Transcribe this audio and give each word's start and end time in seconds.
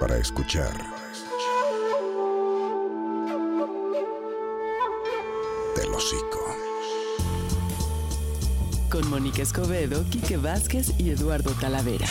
para 0.00 0.16
escuchar. 0.18 0.72
Del 5.76 5.94
hocico. 5.94 6.56
Con 8.90 9.08
Mónica 9.10 9.42
Escobedo, 9.42 10.04
Quique 10.10 10.36
Vázquez 10.36 10.92
y 10.98 11.10
Eduardo 11.10 11.50
Talavera. 11.52 12.06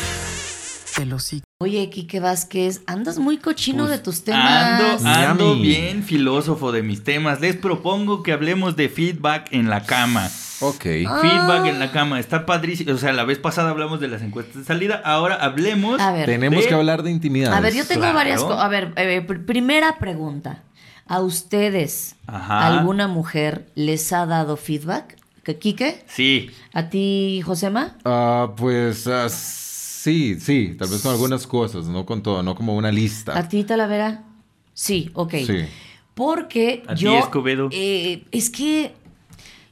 Del 0.97 1.13
hocico. 1.13 1.45
Oye, 1.59 1.89
Quique 1.89 2.19
Vázquez, 2.19 2.81
andas 2.85 3.17
muy 3.17 3.37
cochino 3.37 3.85
Pues, 3.85 3.91
de 3.91 3.99
tus 3.99 4.23
temas. 4.23 5.03
Ando, 5.03 5.09
ando 5.09 5.55
bien 5.55 6.03
filósofo 6.03 6.71
de 6.71 6.83
mis 6.83 7.03
temas. 7.03 7.41
Les 7.41 7.55
propongo 7.55 8.23
que 8.23 8.31
hablemos 8.31 8.75
de 8.75 8.89
feedback 8.89 9.47
en 9.51 9.69
la 9.69 9.83
cama. 9.83 10.29
Ok. 10.61 10.85
Ah. 11.07 11.19
Feedback 11.21 11.65
en 11.67 11.79
la 11.79 11.91
cama. 11.91 12.19
Está 12.19 12.45
padrísimo. 12.45 12.93
O 12.93 12.97
sea, 12.97 13.13
la 13.13 13.23
vez 13.25 13.39
pasada 13.39 13.69
hablamos 13.71 13.99
de 13.99 14.07
las 14.07 14.21
encuestas 14.21 14.55
de 14.55 14.63
salida. 14.63 15.01
Ahora 15.03 15.35
hablemos. 15.35 15.99
A 15.99 16.11
ver, 16.11 16.25
Tenemos 16.25 16.63
de- 16.63 16.67
que 16.69 16.73
hablar 16.73 17.03
de 17.03 17.11
intimidad. 17.11 17.53
a 17.53 17.59
ver, 17.59 17.73
yo 17.73 17.85
tengo 17.85 18.01
Claro. 18.01 18.15
varias 18.15 18.41
cosas. 18.43 18.59
A 18.63 18.67
ver, 18.67 18.93
eh, 18.95 19.25
pr- 19.27 19.45
primera 19.45 19.97
pregunta. 19.99 20.63
¿A 21.07 21.19
ustedes 21.21 22.15
Ajá. 22.25 22.65
alguna 22.65 23.07
mujer 23.07 23.67
les 23.75 24.11
ha 24.11 24.25
dado 24.25 24.57
feedback? 24.57 25.17
¿Que 25.43 25.57
Quique? 25.59 26.03
Sí. 26.07 26.49
¿A 26.73 26.89
ti, 26.89 27.41
Josema? 27.45 27.95
Ah, 28.03 28.53
pues 28.57 29.05
ah, 29.05 29.29
sí, 29.29 30.39
sí, 30.39 30.75
tal 30.79 30.89
vez 30.89 31.01
con 31.03 31.11
algunas 31.11 31.45
cosas, 31.45 31.85
no 31.85 32.05
con 32.07 32.23
todo, 32.23 32.41
no 32.41 32.55
como 32.55 32.75
una 32.75 32.91
lista. 32.91 33.37
¿A 33.37 33.47
ti, 33.47 33.63
Talavera? 33.63 34.23
Sí, 34.73 35.11
ok. 35.13 35.33
Sí. 35.45 35.65
Porque 36.15 36.81
¿A 36.87 36.95
ti, 36.95 37.01
yo. 37.03 37.19
Escobedo? 37.19 37.69
eh, 37.71 38.23
es 38.31 38.49
que. 38.49 38.93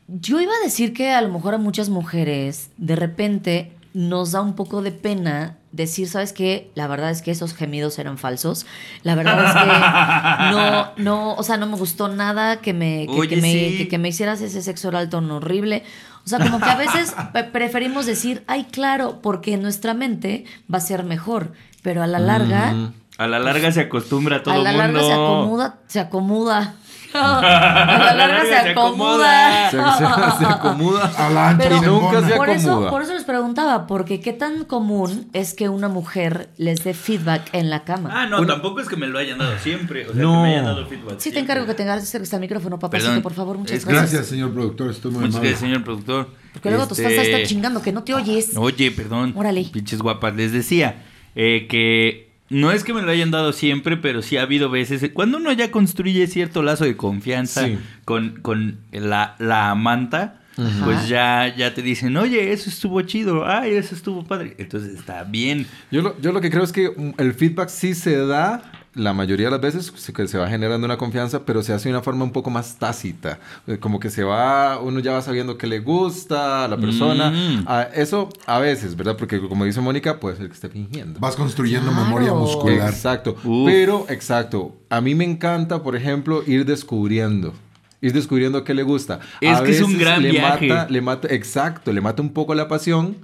Yo 0.07 0.39
iba 0.41 0.51
a 0.53 0.63
decir 0.63 0.93
que 0.93 1.11
a 1.11 1.21
lo 1.21 1.29
mejor 1.29 1.53
a 1.53 1.57
muchas 1.57 1.89
mujeres, 1.89 2.69
de 2.77 2.95
repente, 2.95 3.71
nos 3.93 4.31
da 4.31 4.41
un 4.41 4.53
poco 4.55 4.81
de 4.81 4.91
pena 4.91 5.57
decir, 5.71 6.07
¿sabes 6.07 6.33
qué? 6.33 6.71
La 6.75 6.87
verdad 6.87 7.09
es 7.11 7.21
que 7.21 7.31
esos 7.31 7.53
gemidos 7.53 7.97
eran 7.99 8.17
falsos. 8.17 8.65
La 9.03 9.15
verdad 9.15 9.45
es 9.45 9.53
que 9.53 10.51
no, 10.51 10.87
no, 10.97 11.33
o 11.35 11.43
sea, 11.43 11.57
no 11.57 11.67
me 11.67 11.77
gustó 11.77 12.09
nada 12.09 12.57
que 12.57 12.73
me, 12.73 13.07
que, 13.07 13.13
Oye, 13.13 13.29
que 13.35 13.41
me, 13.41 13.51
sí. 13.51 13.77
que, 13.77 13.87
que 13.87 13.97
me 13.97 14.09
hicieras 14.09 14.41
ese 14.41 14.61
sexo 14.61 14.89
oral 14.89 15.09
tan 15.09 15.29
horrible. 15.31 15.83
O 16.25 16.29
sea, 16.29 16.39
como 16.39 16.59
que 16.59 16.69
a 16.69 16.75
veces 16.75 17.13
preferimos 17.53 18.05
decir, 18.05 18.43
ay, 18.47 18.65
claro, 18.65 19.19
porque 19.21 19.57
nuestra 19.57 19.93
mente 19.93 20.45
va 20.71 20.77
a 20.79 20.81
ser 20.81 21.03
mejor. 21.03 21.53
Pero 21.81 22.01
a 22.03 22.07
la 22.07 22.19
larga, 22.19 22.71
Mm, 22.73 22.93
A 23.17 23.27
la 23.27 23.39
larga 23.39 23.71
se 23.71 23.81
acostumbra 23.81 24.37
a 24.37 24.43
todo 24.43 24.53
a 24.55 24.57
la 24.57 24.71
mundo. 24.71 24.83
larga 24.83 24.99
se 25.03 25.13
acomoda, 25.13 25.79
se 25.87 25.99
acomoda. 25.99 26.73
a 27.17 27.97
la 28.05 28.13
larga 28.15 28.45
se 28.45 28.69
acomoda. 28.71 29.69
Se, 29.71 29.77
se- 29.77 30.37
se 30.39 30.45
acomoda. 30.45 31.11
A 31.17 31.29
la 31.29 31.49
ancha 31.49 31.63
Pero 31.63 31.79
se 31.79 31.85
nunca 31.87 32.27
se 32.27 32.35
por 32.35 32.49
eso, 32.49 32.71
acomoda. 32.71 32.89
por 32.91 33.01
eso 33.01 33.13
les 33.13 33.23
preguntaba, 33.23 33.87
porque 33.87 34.19
qué 34.19 34.33
tan 34.33 34.65
común 34.65 35.29
es 35.33 35.53
que 35.53 35.69
una 35.69 35.87
mujer 35.89 36.49
les 36.57 36.83
dé 36.83 36.93
feedback 36.93 37.49
en 37.53 37.69
la 37.69 37.83
cama. 37.83 38.09
Ah, 38.13 38.25
no, 38.27 38.45
tampoco 38.45 38.79
es 38.81 38.87
que 38.89 38.95
me 38.95 39.07
lo 39.07 39.19
hayan 39.19 39.37
dado 39.37 39.57
siempre. 39.59 40.07
O 40.07 40.13
sea, 40.13 40.21
No. 40.21 40.31
que 40.31 40.37
me 40.39 40.49
hayan 40.49 40.65
dado 40.65 40.85
feedback. 40.87 41.19
sí, 41.19 41.31
te 41.31 41.39
encargo 41.39 41.65
que 41.65 41.73
tengas 41.73 42.07
cerca 42.07 42.35
el 42.35 42.41
micrófono, 42.41 42.79
papacito, 42.79 43.09
Perdón. 43.09 43.23
por 43.23 43.33
favor, 43.33 43.57
muchas 43.57 43.77
Es- 43.77 43.85
gracias. 43.85 44.11
Gracias, 44.11 44.27
señor 44.29 44.53
productor. 44.53 44.91
Estoy 44.91 45.11
muy 45.11 45.21
Muchas 45.25 45.39
gracias, 45.39 45.59
señor 45.59 45.83
productor. 45.83 46.29
Porque 46.53 46.69
luego 46.69 46.87
tus 46.87 46.99
Este, 46.99 47.15
fans 47.15 47.27
están 47.27 47.43
chingando 47.47 47.81
que 47.81 47.91
no 47.91 48.03
te 48.03 48.13
oyes. 48.13 48.51
Oye, 48.57 48.91
perdón. 48.91 49.33
Órale. 49.35 49.63
Pinches 49.71 49.99
guapas. 49.99 50.35
Les 50.35 50.51
decía 50.51 51.03
eh, 51.35 51.67
que 51.69 52.32
no 52.53 52.71
es 52.71 52.83
que 52.83 52.93
me 52.93 53.01
lo 53.01 53.11
hayan 53.11 53.31
dado 53.31 53.51
siempre, 53.53 53.97
pero 53.97 54.21
sí 54.21 54.37
ha 54.37 54.43
habido 54.43 54.69
veces. 54.69 55.09
Cuando 55.13 55.37
uno 55.37 55.51
ya 55.51 55.71
construye 55.71 56.27
cierto 56.27 56.61
lazo 56.63 56.85
de 56.85 56.95
confianza 56.95 57.65
Sí. 57.65 57.77
con, 58.05 58.39
con 58.41 58.79
la, 58.91 59.35
la 59.39 59.69
amanta, 59.71 60.39
Ajá. 60.57 60.85
pues 60.85 61.07
ya, 61.09 61.53
ya 61.55 61.73
te 61.73 61.81
dicen, 61.81 62.15
oye, 62.17 62.53
eso 62.53 62.69
estuvo 62.69 63.01
chido. 63.01 63.45
Ay, 63.47 63.73
eso 63.73 63.95
estuvo 63.95 64.23
padre. 64.23 64.55
Entonces 64.59 64.93
está 64.97 65.23
bien. 65.23 65.65
Yo 65.91 66.01
lo, 66.01 66.21
yo 66.21 66.31
lo 66.31 66.39
que 66.41 66.49
creo 66.49 66.63
es 66.63 66.71
que 66.71 66.91
el 67.17 67.33
feedback 67.33 67.69
sí 67.69 67.95
se 67.95 68.15
da 68.17 68.61
la 68.95 69.11
mayoría 69.13 69.47
de 69.47 69.51
las 69.51 69.61
veces, 69.61 69.91
se- 69.95 70.13
que 70.13 70.27
se 70.27 70.37
va 70.37 70.47
generando 70.47 70.85
una 70.85 70.97
confianza, 70.97 71.45
pero 71.45 71.63
se 71.63 71.73
hace 71.73 71.89
de 71.89 71.95
una 71.95 72.03
forma 72.03 72.23
un 72.25 72.31
poco 72.31 72.49
más 72.49 72.75
tácita. 72.77 73.39
Eh, 73.65 73.77
Como 73.79 73.99
que 73.99 74.09
se 74.09 74.23
va, 74.23 74.79
uno 74.79 74.99
ya 74.99 75.13
va 75.13 75.21
sabiendo 75.21 75.57
qué 75.57 75.65
le 75.67 75.79
gusta 75.79 76.63
a 76.65 76.67
la 76.67 76.77
persona. 76.77 77.31
Mm. 77.31 77.63
Ah, 77.67 77.87
eso 77.95 78.29
a 78.45 78.59
veces, 78.59 78.95
¿verdad? 78.95 79.17
Porque 79.17 79.39
como 79.41 79.65
dice 79.65 79.81
Mónica, 79.81 80.19
puede 80.19 80.37
ser 80.37 80.47
que 80.47 80.53
esté 80.53 80.69
fingiendo. 80.69 81.19
Vas 81.19 81.35
construyendo 81.35 81.89
Claro. 81.91 82.05
memoria 82.05 82.33
muscular. 82.33 82.89
Exacto. 82.89 83.35
Uf. 83.43 83.65
Pero, 83.65 84.05
exacto. 84.09 84.75
A 84.89 85.01
mí 85.01 85.15
me 85.15 85.23
encanta, 85.23 85.81
por 85.81 85.95
ejemplo, 85.95 86.43
ir 86.45 86.65
descubriendo. 86.65 87.53
Ir 88.01 88.13
descubriendo 88.13 88.63
qué 88.63 88.73
le 88.73 88.83
gusta. 88.83 89.21
Es 89.41 89.57
A 89.59 89.63
que 89.63 89.71
es 89.71 89.81
un 89.81 89.97
gran 89.97 90.21
le 90.21 90.31
viaje. 90.31 90.67
Mata, 90.67 90.87
le 90.91 91.01
mata, 91.01 91.27
exacto, 91.29 91.91
le 91.93 92.01
mata 92.01 92.21
un 92.21 92.33
poco 92.33 92.53
la 92.53 92.67
pasión. 92.67 93.15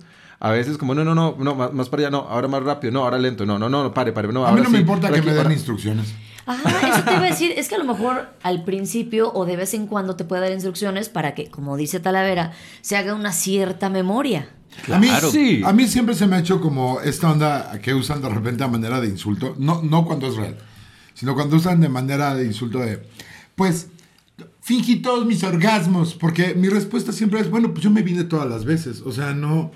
A 0.42 0.52
veces 0.52 0.78
como, 0.78 0.96
no, 0.96 1.04
no, 1.04 1.14
no, 1.14 1.36
no, 1.38 1.56
más, 1.56 1.74
más 1.74 1.90
para 1.90 2.04
allá, 2.04 2.12
no, 2.12 2.20
ahora 2.20 2.48
más 2.48 2.64
rápido, 2.64 2.94
no, 2.94 3.04
ahora 3.04 3.18
lento, 3.18 3.46
no, 3.46 3.60
no, 3.60 3.68
no, 3.68 3.84
no, 3.84 3.94
pare, 3.94 4.14
pare, 4.14 4.30
no, 4.32 4.46
A 4.46 4.52
mí 4.54 4.62
no 4.62 4.70
me 4.70 4.80
importa 4.80 5.08
por 5.08 5.14
que 5.16 5.20
aquí, 5.20 5.28
me 5.28 5.34
den 5.34 5.44
para- 5.44 5.54
instrucciones. 5.54 6.14
Ajá, 6.46 6.88
eso 6.88 7.04
te 7.04 7.12
iba 7.14 7.22
a 7.26 7.30
decir. 7.30 7.54
Es 7.58 7.68
que 7.68 7.76
a 7.76 7.78
lo 7.78 7.84
mejor 7.84 8.30
al 8.42 8.64
principio 8.64 9.32
o 9.34 9.46
de 9.46 9.56
vez 9.56 9.74
en 9.76 9.86
cuando 9.86 10.16
te 10.16 10.24
puede 10.24 10.42
dar 10.42 10.52
instrucciones 10.52 11.08
para 11.10 11.36
que, 11.36 11.52
como 11.52 11.78
dice 11.78 12.00
Talavera, 12.00 12.54
se 12.82 12.98
haga 12.98 13.14
una 13.14 13.34
cierta 13.34 13.90
memoria. 13.90 14.50
A 14.92 14.98
mí, 14.98 15.08
Claro. 15.08 15.30
Sí. 15.30 15.62
a 15.64 15.74
mí 15.74 15.88
siempre 15.88 16.16
se 16.16 16.26
me 16.26 16.38
ha 16.38 16.40
hecho 16.40 16.60
como 16.62 17.02
esta 17.02 17.30
onda 17.32 17.80
que 17.84 17.94
usan 17.94 18.22
de 18.22 18.30
repente 18.30 18.64
a 18.64 18.68
manera 18.68 19.00
de 19.00 19.08
insulto. 19.10 19.54
No, 19.60 19.82
no 19.84 20.06
cuando 20.06 20.28
es 20.28 20.38
real, 20.38 20.58
sino 21.14 21.36
cuando 21.36 21.58
usan 21.58 21.82
de 21.82 21.90
manera 21.90 22.34
de 22.34 22.46
insulto 22.46 22.80
de, 22.80 23.04
pues, 23.56 23.90
fingí 24.62 24.98
todos 25.02 25.26
mis 25.28 25.44
orgasmos. 25.44 26.16
Porque 26.16 26.56
mi 26.56 26.70
respuesta 26.70 27.12
siempre 27.12 27.42
es, 27.42 27.50
bueno, 27.52 27.72
pues 27.74 27.84
yo 27.84 27.92
me 27.92 28.02
vine 28.02 28.24
todas 28.24 28.50
las 28.50 28.66
veces. 28.66 29.02
O 29.02 29.12
sea, 29.12 29.34
no, 29.34 29.72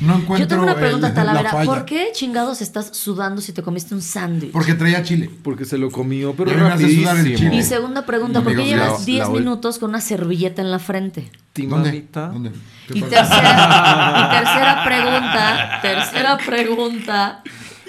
no 0.00 0.16
encuentro 0.16 0.36
Yo 0.38 0.46
tengo 0.48 0.62
una 0.64 0.74
pregunta, 0.74 1.08
el- 1.08 1.14
Talavera. 1.14 1.52
la. 1.54 1.64
¿Por 1.64 1.84
qué 1.84 2.08
chingados 2.12 2.60
estás 2.60 2.96
sudando 2.96 3.40
si 3.40 3.52
te 3.52 3.62
comiste 3.62 3.94
un 3.94 4.02
sándwich? 4.02 4.52
Porque 4.52 4.74
traía 4.74 5.02
chile. 5.02 5.30
Porque 5.42 5.64
se 5.64 5.78
lo 5.78 5.90
comió, 5.90 6.34
pero 6.34 6.50
hace 6.68 6.94
sudar 6.94 7.16
el 7.18 7.34
chile. 7.36 7.56
Y 7.56 7.62
segunda 7.62 8.04
pregunta, 8.04 8.40
¿por 8.42 8.54
qué 8.54 8.64
llevas 8.64 9.00
la- 9.00 9.04
10 9.06 9.18
la 9.20 9.28
ol- 9.28 9.38
minutos 9.40 9.78
con 9.78 9.90
una 9.90 10.00
servilleta 10.00 10.60
en 10.62 10.70
la 10.70 10.78
frente? 10.78 11.30
¿Dónde? 11.54 12.06
¿Dónde? 12.12 12.50
¿Qué 12.88 12.98
Y 12.98 13.02
tercera, 13.02 14.18
y 14.18 14.36
tercera 14.36 14.82
pregunta, 14.84 15.78
tercera 15.82 16.38
pregunta. 16.38 17.42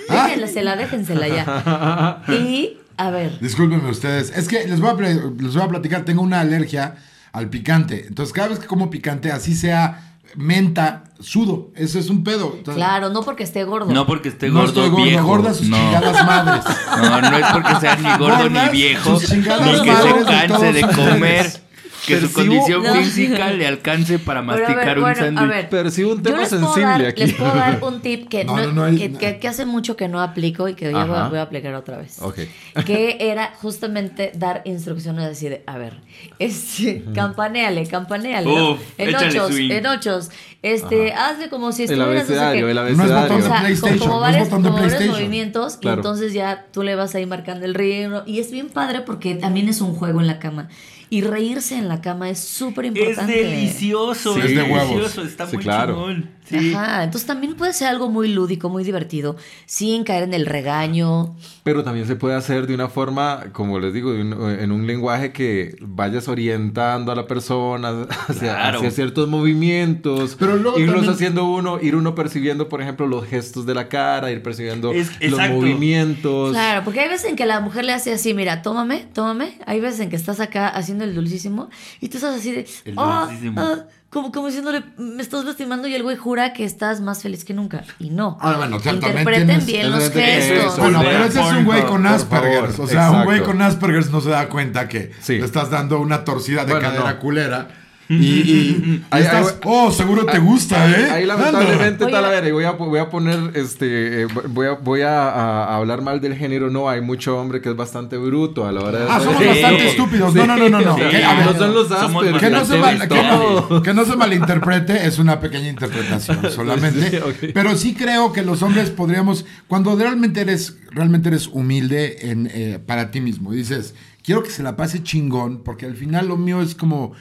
Ah. 0.10 0.28
Déjensela, 0.30 0.76
déjensela 0.76 1.28
ya. 1.28 2.22
Y, 2.34 2.78
a 2.98 3.10
ver, 3.10 3.40
Discúlpenme 3.40 3.90
ustedes. 3.90 4.30
Es 4.36 4.48
que 4.48 4.68
les 4.68 4.80
voy, 4.80 4.92
a, 4.92 4.94
les 5.04 5.54
voy 5.56 5.64
a 5.64 5.68
platicar. 5.68 6.06
Tengo 6.06 6.22
una 6.22 6.40
alergia 6.42 6.96
al 7.34 7.50
picante. 7.50 8.06
Entonces, 8.08 8.32
cada 8.32 8.50
vez 8.50 8.60
que 8.60 8.68
como 8.68 8.90
picante, 8.90 9.32
así 9.32 9.56
sea 9.56 10.15
menta, 10.36 11.04
sudo. 11.20 11.72
Eso 11.76 11.98
es 12.00 12.10
un 12.10 12.24
pedo. 12.24 12.54
Entonces, 12.58 12.76
claro, 12.76 13.10
no 13.10 13.22
porque 13.22 13.44
esté 13.44 13.64
gordo. 13.64 13.92
No 13.94 14.06
porque 14.06 14.30
esté 14.30 14.48
No 14.50 14.60
gordo, 14.62 14.68
estoy 14.70 14.90
gordo, 14.90 15.04
viejo. 15.06 15.26
gorda 15.28 15.54
sus 15.54 15.68
no. 15.68 15.78
chingadas 15.78 16.26
madres. 16.26 16.66
No, 16.98 17.22
no 17.22 17.38
es 17.38 17.46
porque 17.52 17.76
sea 17.80 17.96
ni 17.98 18.10
gordo 18.18 18.38
Gordas, 18.44 18.72
ni 18.72 18.78
viejo, 18.78 19.20
sus 19.20 19.30
ni 19.32 19.44
que 19.44 19.44
se 19.44 19.92
madres 19.92 20.26
canse 20.26 20.74
de 20.74 20.86
ustedes. 20.86 20.96
comer, 21.10 21.64
que 22.06 22.22
su 22.22 22.32
condición 22.34 22.84
No. 22.84 22.94
física 22.96 23.50
le 23.54 23.68
alcance 23.68 24.20
para 24.20 24.42
Pero 24.42 24.52
a 24.54 24.56
ver, 24.56 24.68
masticar 24.68 24.98
un 24.98 25.04
bueno, 25.04 25.20
sándwich. 25.20 25.66
Percibo 25.70 26.12
un 26.14 26.24
tema 26.24 26.46
sensible 26.46 26.82
dar, 26.84 27.06
aquí. 27.06 27.26
Les 27.26 27.34
puedo 27.36 27.54
dar 27.56 27.80
un 27.84 28.02
tip 28.02 28.28
que, 28.30 28.46
No, 28.46 28.56
no- 28.58 28.64
no, 28.68 28.72
no 28.74 28.84
hay- 28.86 28.98
que, 28.98 29.14
que- 29.14 29.40
que 29.40 29.48
hace 29.48 29.66
mucho 29.66 29.96
que 29.98 30.08
no 30.08 30.22
aplico 30.22 30.68
y 30.68 30.74
que 30.76 30.92
ya 30.92 31.06
voy 31.06 31.16
a, 31.16 31.20
Ajá. 31.22 31.30
voy 31.30 31.40
a 31.40 31.42
aplicar 31.44 31.74
otra 31.76 31.98
vez. 31.98 32.22
Ok. 32.22 32.40
Que 32.86 33.18
era 33.20 33.54
justamente 33.62 34.32
dar 34.36 34.62
instrucciones 34.66 35.26
así 35.26 35.50
de, 35.50 35.64
a 35.66 35.78
ver, 35.78 35.94
este, 36.40 37.04
campaneale, 37.14 37.86
campaneale. 37.88 38.46
¿no? 38.54 38.72
Uf, 38.72 38.80
en 38.98 39.16
ochos, 39.16 39.48
swing. 39.54 39.72
en 39.72 39.86
ochos. 39.88 40.30
Este, 40.62 41.14
hazle 41.14 41.50
como 41.50 41.72
si 41.72 41.84
El 41.84 41.92
estuvieras 41.92 42.28
no 42.28 42.36
sé 42.36 42.40
abecedario, 42.40 42.70
el 42.70 42.76
No 42.76 42.82
es 42.88 43.12
abecedario. 43.12 43.34
O 43.36 43.38
de 43.38 43.44
sea, 43.44 43.60
PlayStation, 43.60 44.00
como 44.00 44.20
no 44.20 44.26
es 44.28 44.32
varios, 44.32 44.50
botón 44.50 44.64
de 44.64 44.70
como 44.70 44.74
varios 44.82 44.94
PlayStation. 44.96 45.22
movimientos 45.24 45.78
Claro. 45.78 45.96
y 45.96 46.00
entonces 46.00 46.34
ya 46.34 46.66
tú 46.72 46.82
le 46.84 46.96
vas 46.96 47.14
ahí 47.16 47.26
marcando 47.28 47.66
el 47.66 47.76
ritmo 47.76 48.24
y 48.26 48.40
es 48.40 48.52
bien 48.52 48.70
padre 48.70 49.02
porque 49.02 49.36
también 49.36 49.70
es 49.70 49.82
un 49.82 49.94
juego 49.94 50.22
en 50.22 50.28
la 50.28 50.40
cama 50.40 50.70
y 51.16 51.22
reírse 51.22 51.78
en 51.78 51.88
la 51.88 52.02
cama 52.02 52.30
es 52.30 52.40
súper 52.40 52.86
Es 52.86 52.90
importante. 52.98 53.34
delicioso, 53.44 54.34
Sí. 54.34 54.40
es 54.42 54.46
Es 54.48 54.56
de 54.56 54.64
huevos. 54.64 54.90
delicioso, 54.90 55.24
está 55.24 55.48
Sí, 55.48 55.56
muy 55.56 55.64
claro. 55.64 55.94
chingón. 55.94 56.30
Sí. 56.48 56.74
Ajá, 56.74 57.04
entonces 57.04 57.26
también 57.26 57.56
puede 57.56 57.74
ser 57.74 57.88
algo 57.88 58.10
muy 58.10 58.28
lúdico, 58.28 58.70
muy 58.70 58.84
divertido, 58.84 59.36
sin 59.66 60.04
caer 60.04 60.24
en 60.24 60.34
el 60.34 60.46
regaño. 60.46 61.36
Pero 61.64 61.84
también 61.84 62.06
se 62.06 62.16
puede 62.16 62.36
hacer 62.36 62.68
de 62.68 62.76
una 62.76 62.88
forma, 62.88 63.46
como 63.52 63.80
les 63.80 63.94
digo, 63.94 64.12
un- 64.12 64.50
en 64.60 64.72
un 64.72 64.86
lenguaje 64.86 65.32
que 65.32 65.76
vayas 65.82 66.28
orientando 66.28 67.12
a 67.12 67.16
la 67.16 67.26
persona 67.28 68.06
hacia, 68.28 68.54
Claro. 68.56 68.78
hacia 68.78 68.92
ciertos 68.92 69.28
movimientos, 69.28 70.36
Pero 70.38 70.58
luego 70.58 70.78
irlos 70.78 70.96
también- 70.98 71.14
haciendo 71.14 71.46
uno, 71.46 71.80
ir 71.82 71.96
uno 71.96 72.14
percibiendo, 72.16 72.70
por 72.70 72.82
ejemplo, 72.82 73.08
los 73.08 73.26
gestos 73.26 73.66
de 73.66 73.74
la 73.74 73.88
cara, 73.90 74.32
ir 74.32 74.44
percibiendo 74.44 74.92
Es- 74.94 75.10
los 75.22 75.40
movimientos. 75.50 76.52
Claro, 76.52 76.84
porque 76.84 77.00
hay 77.02 77.10
veces 77.10 77.30
en 77.30 77.36
que 77.36 77.46
la 77.46 77.60
mujer 77.60 77.86
le 77.86 77.94
hace 77.94 78.14
así, 78.14 78.34
mira, 78.34 78.62
tómame, 78.62 79.08
tómame. 79.14 79.58
Hay 79.66 79.80
veces 79.80 80.00
en 80.02 80.10
que 80.10 80.16
estás 80.16 80.40
acá 80.40 80.68
haciendo 80.68 81.04
el 81.04 81.16
dulcísimo 81.16 81.70
y 82.02 82.10
tú 82.10 82.18
estás 82.18 82.36
así 82.36 82.52
de, 82.52 82.68
El 82.86 82.94
"Ah, 82.98 83.26
dulcísimo. 83.28 83.62
ah", 83.62 83.86
como, 84.10 84.32
como 84.32 84.48
diciéndole, 84.48 84.84
me 84.98 85.22
estás 85.22 85.44
lastimando 85.44 85.88
y 85.90 85.96
el 85.96 86.04
güey 86.04 86.16
jura 86.16 86.54
que 86.54 86.64
estás 86.64 87.02
más 87.02 87.22
feliz 87.22 87.44
que 87.44 87.54
nunca. 87.54 87.84
Y 88.00 88.12
no. 88.12 88.38
Ah, 88.40 88.54
bueno, 88.58 88.78
Interpreten 88.78 89.48
tienes- 89.48 89.66
bien 89.66 89.92
los 89.92 90.10
gestos. 90.10 90.78
Bueno, 90.78 91.02
pero 91.04 91.26
ese 91.26 91.42
es 91.42 91.52
un 91.52 91.66
güey 91.66 91.86
con 91.86 92.06
Asperger. 92.08 92.70
O 92.80 92.88
sea, 92.88 93.12
un 93.12 93.24
güey 93.26 93.42
con 93.42 93.62
Asperger 93.62 94.10
no 94.12 94.22
se 94.22 94.30
da 94.30 94.48
cuenta 94.48 94.88
que 94.88 95.12
Sí. 95.20 95.38
le 95.40 95.46
estás 95.46 95.70
dando 95.70 96.00
una 96.00 96.24
torcida 96.24 96.64
de 96.66 96.72
Bueno, 96.74 96.88
cadera 96.90 97.14
no. 97.14 97.20
culera. 97.20 97.68
Y, 98.08 98.16
y- 98.16 98.20
y 98.22 99.06
Ahí- 99.12 99.24
estás, 99.24 99.48
ahí- 99.54 99.56
oh, 99.64 99.92
seguro 99.92 100.26
te 100.26 100.38
gusta, 100.40 100.90
¿eh? 100.92 101.10
Ahí 101.12 101.26
lamentablemente 101.26 102.04
Oye, 102.04 102.14
Talavera, 102.14 102.48
y 102.48 102.52
voy 102.52 102.64
a, 102.66 102.72
voy 102.72 103.00
a 103.00 103.10
poner, 103.10 103.52
este, 103.56 104.22
eh, 104.24 104.28
voy 104.50 104.68
a, 104.68 104.72
voy 104.74 105.02
a, 105.02 105.30
a- 105.30 105.66
a 105.66 105.76
hablar 105.78 106.02
mal 106.04 106.22
del 106.22 106.36
género, 106.36 106.70
no, 106.70 106.88
hay 106.90 107.02
mucho 107.02 107.38
hombre 107.40 107.62
que 107.62 107.70
es 107.70 107.76
bastante 107.76 108.18
bruto 108.18 108.68
a 108.68 108.72
la 108.72 108.82
hora 108.82 109.00
de... 109.00 109.06
Ah, 109.10 109.20
somos 109.20 109.42
Sí. 109.42 109.48
bastante 109.48 109.88
estúpidos. 109.88 110.36
No, 110.36 110.46
no, 110.46 110.56
no, 110.58 110.70
no. 110.70 110.82
no. 110.82 110.96
Sí. 110.96 111.02
Que, 111.10 111.24
a 111.24 111.34
ver, 111.36 111.46
no 111.48 111.54
son 111.58 111.74
los 111.74 111.88
que, 111.88 112.50
no 112.50 112.66
se 112.66 112.78
mal- 112.78 113.00
bastante 113.00 113.08
que 113.16 113.24
no- 113.24 113.56
vistos. 113.62 113.82
que 113.82 113.94
no 113.94 114.06
se 114.06 114.16
malinterprete, 114.16 115.08
es 115.08 115.18
una 115.20 115.40
pequeña 115.40 115.70
interpretación 115.70 116.40
solamente. 116.52 117.22
Pero 117.54 117.76
sí 117.76 117.96
creo 117.96 118.32
que 118.34 118.44
los 118.44 118.62
hombres 118.62 118.92
podríamos, 118.92 119.46
cuando 119.68 119.96
realmente 119.96 120.42
eres, 120.42 120.78
realmente 120.92 121.30
eres 121.30 121.48
humilde 121.48 122.30
en, 122.30 122.50
eh, 122.54 122.80
para 122.86 123.10
ti 123.12 123.20
mismo, 123.22 123.52
y 123.54 123.58
dices, 123.58 123.96
quiero 124.24 124.44
que 124.44 124.50
se 124.52 124.62
la 124.64 124.76
pase 124.76 125.02
chingón, 125.04 125.64
porque 125.64 125.86
al 125.86 125.96
final 125.96 126.28
lo 126.28 126.38
mío 126.38 126.62
es 126.62 126.76
como, 126.76 127.14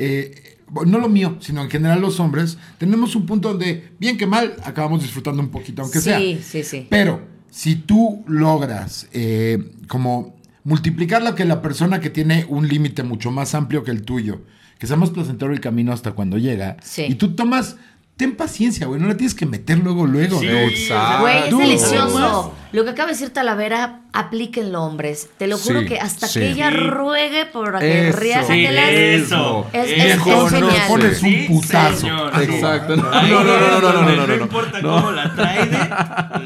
eh, 0.00 0.56
no 0.86 0.98
lo 0.98 1.08
mío, 1.08 1.36
sino 1.40 1.62
en 1.62 1.70
general 1.70 2.00
los 2.00 2.20
hombres, 2.20 2.56
tenemos 2.78 3.16
un 3.16 3.26
punto 3.26 3.50
donde, 3.50 3.90
bien 3.98 4.16
que 4.16 4.26
mal, 4.26 4.54
acabamos 4.64 5.02
disfrutando 5.02 5.42
un 5.42 5.48
poquito, 5.50 5.82
aunque 5.82 5.98
sí, 5.98 6.04
sea. 6.04 6.18
sí, 6.18 6.62
sí. 6.62 6.86
Pero 6.88 7.20
si 7.50 7.74
tú 7.76 8.24
logras 8.28 9.08
eh, 9.12 9.58
como 9.88 10.36
multiplicar 10.62 11.22
lo 11.22 11.34
que 11.34 11.44
la 11.44 11.60
persona 11.62 12.00
que 12.00 12.10
tiene 12.10 12.44
un 12.48 12.68
límite 12.68 13.02
mucho 13.02 13.30
más 13.30 13.54
amplio 13.54 13.82
que 13.82 13.90
el 13.90 14.02
tuyo, 14.02 14.42
que 14.78 14.86
sea 14.86 14.96
más 14.96 15.10
placentero 15.10 15.52
el 15.52 15.60
camino 15.60 15.92
hasta 15.92 16.12
cuando 16.12 16.38
llega, 16.38 16.76
Sí. 16.82 17.06
y 17.08 17.14
tú 17.16 17.34
tomas, 17.34 17.76
ten 18.20 18.36
paciencia, 18.36 18.86
güey, 18.86 19.00
no 19.00 19.08
la 19.08 19.16
tienes 19.16 19.34
que 19.34 19.46
meter 19.46 19.78
luego, 19.78 20.06
luego. 20.06 20.38
Sí, 20.40 20.46
Exacto. 20.46 21.22
Güey, 21.22 21.38
es 21.48 21.58
delicioso. 21.58 22.54
Lo 22.72 22.84
que 22.84 22.90
acaba 22.90 23.06
de 23.08 23.14
decir 23.14 23.30
Talavera, 23.30 24.02
aplíquenlo, 24.12 24.82
hombres. 24.84 25.28
Te 25.38 25.46
lo 25.48 25.56
juro 25.58 25.80
Sí, 25.80 25.86
que 25.86 25.98
hasta 25.98 26.28
sí. 26.28 26.38
que 26.40 26.50
ella 26.50 26.70
ruegue 26.70 27.46
por 27.46 27.78
que 27.78 28.10
Eso. 28.10 28.20
riájatelas. 28.20 28.88
Sí, 28.90 28.94
eso. 28.96 29.66
Es- 29.72 29.90
es- 29.90 30.04
es 30.04 30.12
entonces 30.14 30.58
genial. 30.60 30.86
pones 30.88 31.22
un 31.22 31.46
putazo. 31.48 31.96
señor. 31.96 32.42
Exacto. 32.42 32.96
No, 32.96 33.02
no, 33.02 33.10
no, 33.10 33.44
no, 33.44 33.54
es 33.56 33.70
no, 33.72 33.80
no, 33.80 34.02
no, 34.02 34.16
no, 34.16 34.26
no. 34.26 34.34
importa 34.42 34.80
cómo 34.82 35.10
la 35.10 35.34
trae, 35.34 35.66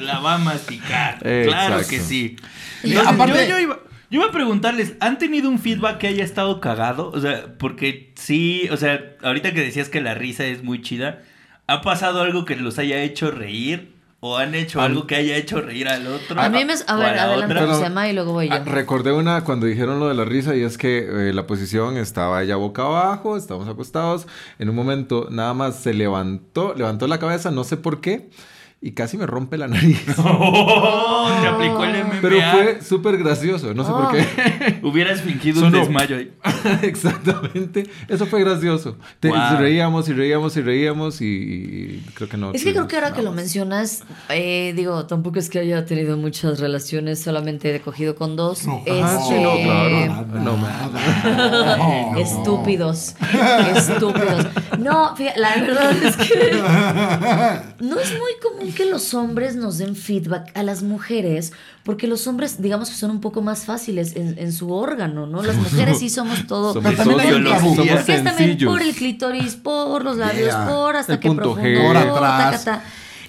la 0.02 0.20
va 0.20 0.34
a 0.34 0.38
masticar. 0.38 1.18
Claro 1.18 1.42
Exacto. 1.50 1.88
que 1.90 2.00
sí. 2.00 2.36
Y 2.84 2.90
Entonces, 2.92 3.12
aparte- 3.14 3.48
yo, 3.48 3.48
yo 3.48 3.58
iba, 3.58 3.78
yo 4.10 4.20
iba 4.20 4.28
a 4.28 4.32
preguntarles, 4.32 4.94
¿han 5.00 5.18
tenido 5.18 5.50
un 5.50 5.58
feedback 5.58 5.98
que 5.98 6.06
haya 6.06 6.24
estado 6.24 6.60
cagado? 6.60 7.10
O 7.10 7.20
sea, 7.20 7.46
porque 7.58 8.12
sí, 8.16 8.68
o 8.70 8.76
sea, 8.76 9.00
ahorita 9.22 9.52
que 9.52 9.60
decías 9.60 9.88
que 9.88 10.00
la 10.00 10.14
risa 10.14 10.44
es 10.44 10.62
muy 10.62 10.80
chida, 10.80 11.20
¿ha 11.66 11.82
pasado 11.82 12.22
algo 12.22 12.44
que 12.44 12.56
los 12.56 12.78
haya 12.78 13.02
hecho 13.02 13.30
reír? 13.30 13.94
¿O 14.26 14.38
han 14.38 14.54
hecho 14.54 14.80
algo 14.80 15.06
que 15.06 15.16
haya 15.16 15.36
hecho 15.36 15.60
reír 15.60 15.86
al 15.86 16.06
otro? 16.06 16.40
A 16.40 16.48
mí 16.48 16.64
me... 16.64 16.72
A 16.72 16.96
¿O 16.96 16.98
ver, 16.98 17.14
la 17.14 17.24
adelante, 17.24 17.54
llama 17.78 18.08
y 18.08 18.14
luego 18.14 18.32
voy 18.32 18.48
yo. 18.48 18.54
Ah, 18.54 18.62
recordé 18.64 19.12
una 19.12 19.44
cuando 19.44 19.66
dijeron 19.66 20.00
lo 20.00 20.08
de 20.08 20.14
la 20.14 20.24
risa 20.24 20.56
y 20.56 20.62
es 20.62 20.78
que 20.78 21.28
eh, 21.28 21.34
la 21.34 21.46
posición 21.46 21.98
estaba 21.98 22.42
ella 22.42 22.56
boca 22.56 22.84
abajo, 22.84 23.36
estábamos 23.36 23.68
acostados. 23.68 24.26
En 24.58 24.70
un 24.70 24.76
momento 24.76 25.28
nada 25.30 25.52
más 25.52 25.76
se 25.76 25.92
levantó, 25.92 26.72
levantó 26.74 27.06
la 27.06 27.18
cabeza, 27.18 27.50
no 27.50 27.64
sé 27.64 27.76
por 27.76 28.00
qué, 28.00 28.30
y 28.80 28.92
casi 28.92 29.16
me 29.16 29.26
rompe 29.26 29.56
la 29.56 29.66
nariz. 29.68 30.02
¡Oh! 30.18 31.30
Te 31.40 31.46
aplicó 31.48 31.84
el 31.84 32.04
MMA. 32.04 32.18
Pero 32.20 32.36
fue 32.52 32.78
súper 32.82 33.16
gracioso, 33.16 33.72
no 33.72 33.82
sé 33.84 33.90
por 33.90 34.12
qué. 34.12 34.80
Hubieras 34.82 35.22
fingido 35.22 35.60
Sonó. 35.60 35.78
un 35.78 35.84
desmayo 35.84 36.16
ahí. 36.16 36.30
Exactamente, 36.82 37.88
eso 38.08 38.26
fue 38.26 38.40
gracioso. 38.40 38.96
Te- 39.20 39.28
Wow. 39.28 39.58
Reíamos 39.58 40.08
y 40.08 40.12
reíamos 40.12 40.56
y 40.56 40.62
reíamos 40.62 41.20
y, 41.20 41.24
y 41.26 42.04
creo 42.14 42.28
que 42.28 42.36
no. 42.36 42.52
Es 42.52 42.62
que 42.62 42.72
creo 42.72 42.86
que 42.86 42.96
ahora 42.96 43.12
que 43.14 43.22
lo 43.22 43.32
mencionas, 43.32 44.04
eh, 44.28 44.72
digo, 44.76 45.06
tampoco 45.06 45.38
es 45.38 45.48
que 45.48 45.58
haya 45.60 45.84
tenido 45.86 46.16
muchas 46.16 46.60
relaciones, 46.60 47.20
solamente 47.22 47.74
he 47.74 47.80
cogido 47.80 48.14
con 48.14 48.36
dos. 48.36 48.66
No, 48.66 48.82
Ah, 48.90 49.18
sí, 49.26 49.34
Este, 49.34 49.42
no, 49.42 49.54
claro. 49.56 50.26
No, 50.42 50.56
nada. 50.58 51.76
No. 52.14 52.18
Estúpidos. 52.18 53.14
Estúpidos. 53.76 54.46
No, 54.78 55.16
fíjate, 55.16 55.40
la 55.40 55.56
verdad 55.56 55.92
es 55.92 56.16
que 56.16 56.50
no 57.80 57.98
es 57.98 58.10
muy 58.12 58.32
común 58.42 58.63
que 58.72 58.84
los 58.86 59.12
hombres 59.14 59.56
nos 59.56 59.78
den 59.78 59.96
feedback 59.96 60.50
a 60.56 60.62
las 60.62 60.82
mujeres, 60.82 61.52
porque 61.82 62.06
los 62.06 62.26
hombres, 62.26 62.62
digamos 62.62 62.88
que 62.90 62.96
son 62.96 63.10
un 63.10 63.20
poco 63.20 63.42
más 63.42 63.64
fáciles 63.64 64.16
en, 64.16 64.38
en 64.38 64.52
su 64.52 64.72
órgano, 64.72 65.26
¿no? 65.26 65.42
Las 65.42 65.56
mujeres 65.72 65.98
sí 65.98 66.08
somos 66.10 66.46
todo. 66.46 66.72
Somos 66.72 66.94
somos 66.96 67.14
Porque 67.76 67.92
es 67.94 68.06
también 68.06 68.36
sencillos. 68.36 68.72
por 68.72 68.82
el 68.82 68.94
clítoris, 68.94 69.54
por 69.56 70.04
los 70.04 70.16
labios, 70.16 70.46
Yeah. 70.48 70.66
por 70.66 70.96
hasta 70.96 71.14
El 71.14 71.20
que 71.20 71.28
punto 71.28 71.42
profundo, 71.54 71.68
G. 71.80 71.86
Por 72.10 72.24
atrás. 72.24 72.80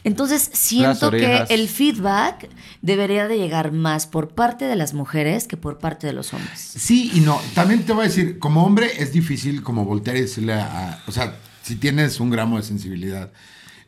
Entonces 0.04 0.50
siento 0.54 1.10
que 1.10 1.46
el 1.50 1.68
feedback 1.68 2.48
debería 2.84 3.28
de 3.28 3.38
llegar 3.40 3.72
más 3.72 4.06
por 4.06 4.30
parte 4.36 4.66
de 4.66 4.76
las 4.76 4.94
mujeres 4.94 5.48
que 5.48 5.58
por 5.58 5.80
parte 5.80 6.06
de 6.06 6.14
los 6.14 6.32
hombres. 6.34 6.60
Sí 6.60 7.10
y 7.16 7.22
no. 7.22 7.42
También 7.56 7.84
te 7.86 7.94
voy 7.94 8.06
a 8.06 8.08
decir, 8.08 8.38
como 8.38 8.64
hombre 8.66 8.92
es 9.00 9.12
difícil 9.12 9.64
como 9.64 9.84
voltear 9.84 10.16
y 10.18 10.22
decirle 10.22 10.54
a... 10.54 10.90
a- 10.92 11.04
o 11.08 11.12
sea, 11.12 11.36
si 11.64 11.76
tienes 11.78 12.20
un 12.20 12.30
gramo 12.30 12.58
de 12.58 12.64
sensibilidad. 12.64 13.32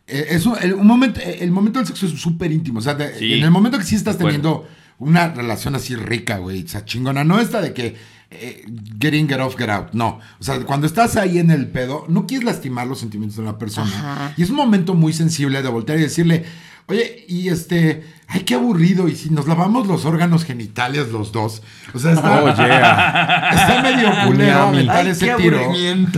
Eh, 0.07 0.27
es 0.31 0.45
un, 0.45 0.55
el, 0.61 0.73
un 0.73 0.87
momento, 0.87 1.19
eh, 1.19 1.39
el 1.41 1.51
momento 1.51 1.79
del 1.79 1.87
sexo 1.87 2.05
es 2.05 2.13
súper 2.13 2.51
íntimo. 2.51 2.79
O 2.79 2.81
sea, 2.81 2.93
de- 2.95 3.17
Sí. 3.17 3.33
en 3.33 3.43
el 3.43 3.51
momento 3.51 3.77
que 3.77 3.83
sí 3.83 3.95
estás 3.95 4.17
teniendo 4.17 4.67
una 4.99 5.27
relación 5.33 5.75
así 5.75 5.95
rica, 5.95 6.37
güey, 6.37 6.63
o 6.63 6.67
sea, 6.67 6.85
chingona. 6.85 7.23
No 7.23 7.39
esta 7.39 7.61
de 7.61 7.73
que 7.73 7.95
eh, 8.29 8.65
get 8.99 9.13
in, 9.13 9.27
get 9.29 9.39
off, 9.39 9.55
get 9.57 9.69
out. 9.69 9.93
No. 9.93 10.19
O 10.39 10.43
sea, 10.43 10.59
cuando 10.61 10.85
estás 10.87 11.15
ahí 11.15 11.37
en 11.39 11.49
el 11.51 11.67
pedo, 11.67 12.05
no 12.09 12.25
quieres 12.27 12.45
lastimar 12.45 12.85
los 12.87 12.99
sentimientos 12.99 13.37
de 13.37 13.43
la 13.43 13.57
persona. 13.57 13.87
Ajá. 13.87 14.33
Y 14.35 14.41
es 14.43 14.49
un 14.49 14.57
momento 14.57 14.95
muy 14.95 15.13
sensible 15.13 15.61
de 15.61 15.69
voltear 15.69 15.97
y 15.97 16.01
decirle, 16.01 16.43
oye, 16.87 17.25
y 17.27 17.49
este, 17.49 18.03
ay, 18.27 18.41
qué 18.41 18.55
aburrido. 18.55 19.07
Y 19.07 19.15
si 19.15 19.29
nos 19.29 19.47
lavamos 19.47 19.87
los 19.87 20.05
órganos 20.05 20.43
genitales 20.45 21.11
los 21.11 21.31
dos. 21.31 21.61
O 21.93 21.99
sea, 21.99 22.13
está, 22.13 22.43
Oh, 22.43 22.55
yeah. 22.55 23.49
está 23.53 23.81
medio 23.83 24.09
culero 24.25 24.71
Ay, 24.91 25.07
ese 25.09 25.33
tiro. 25.35 25.61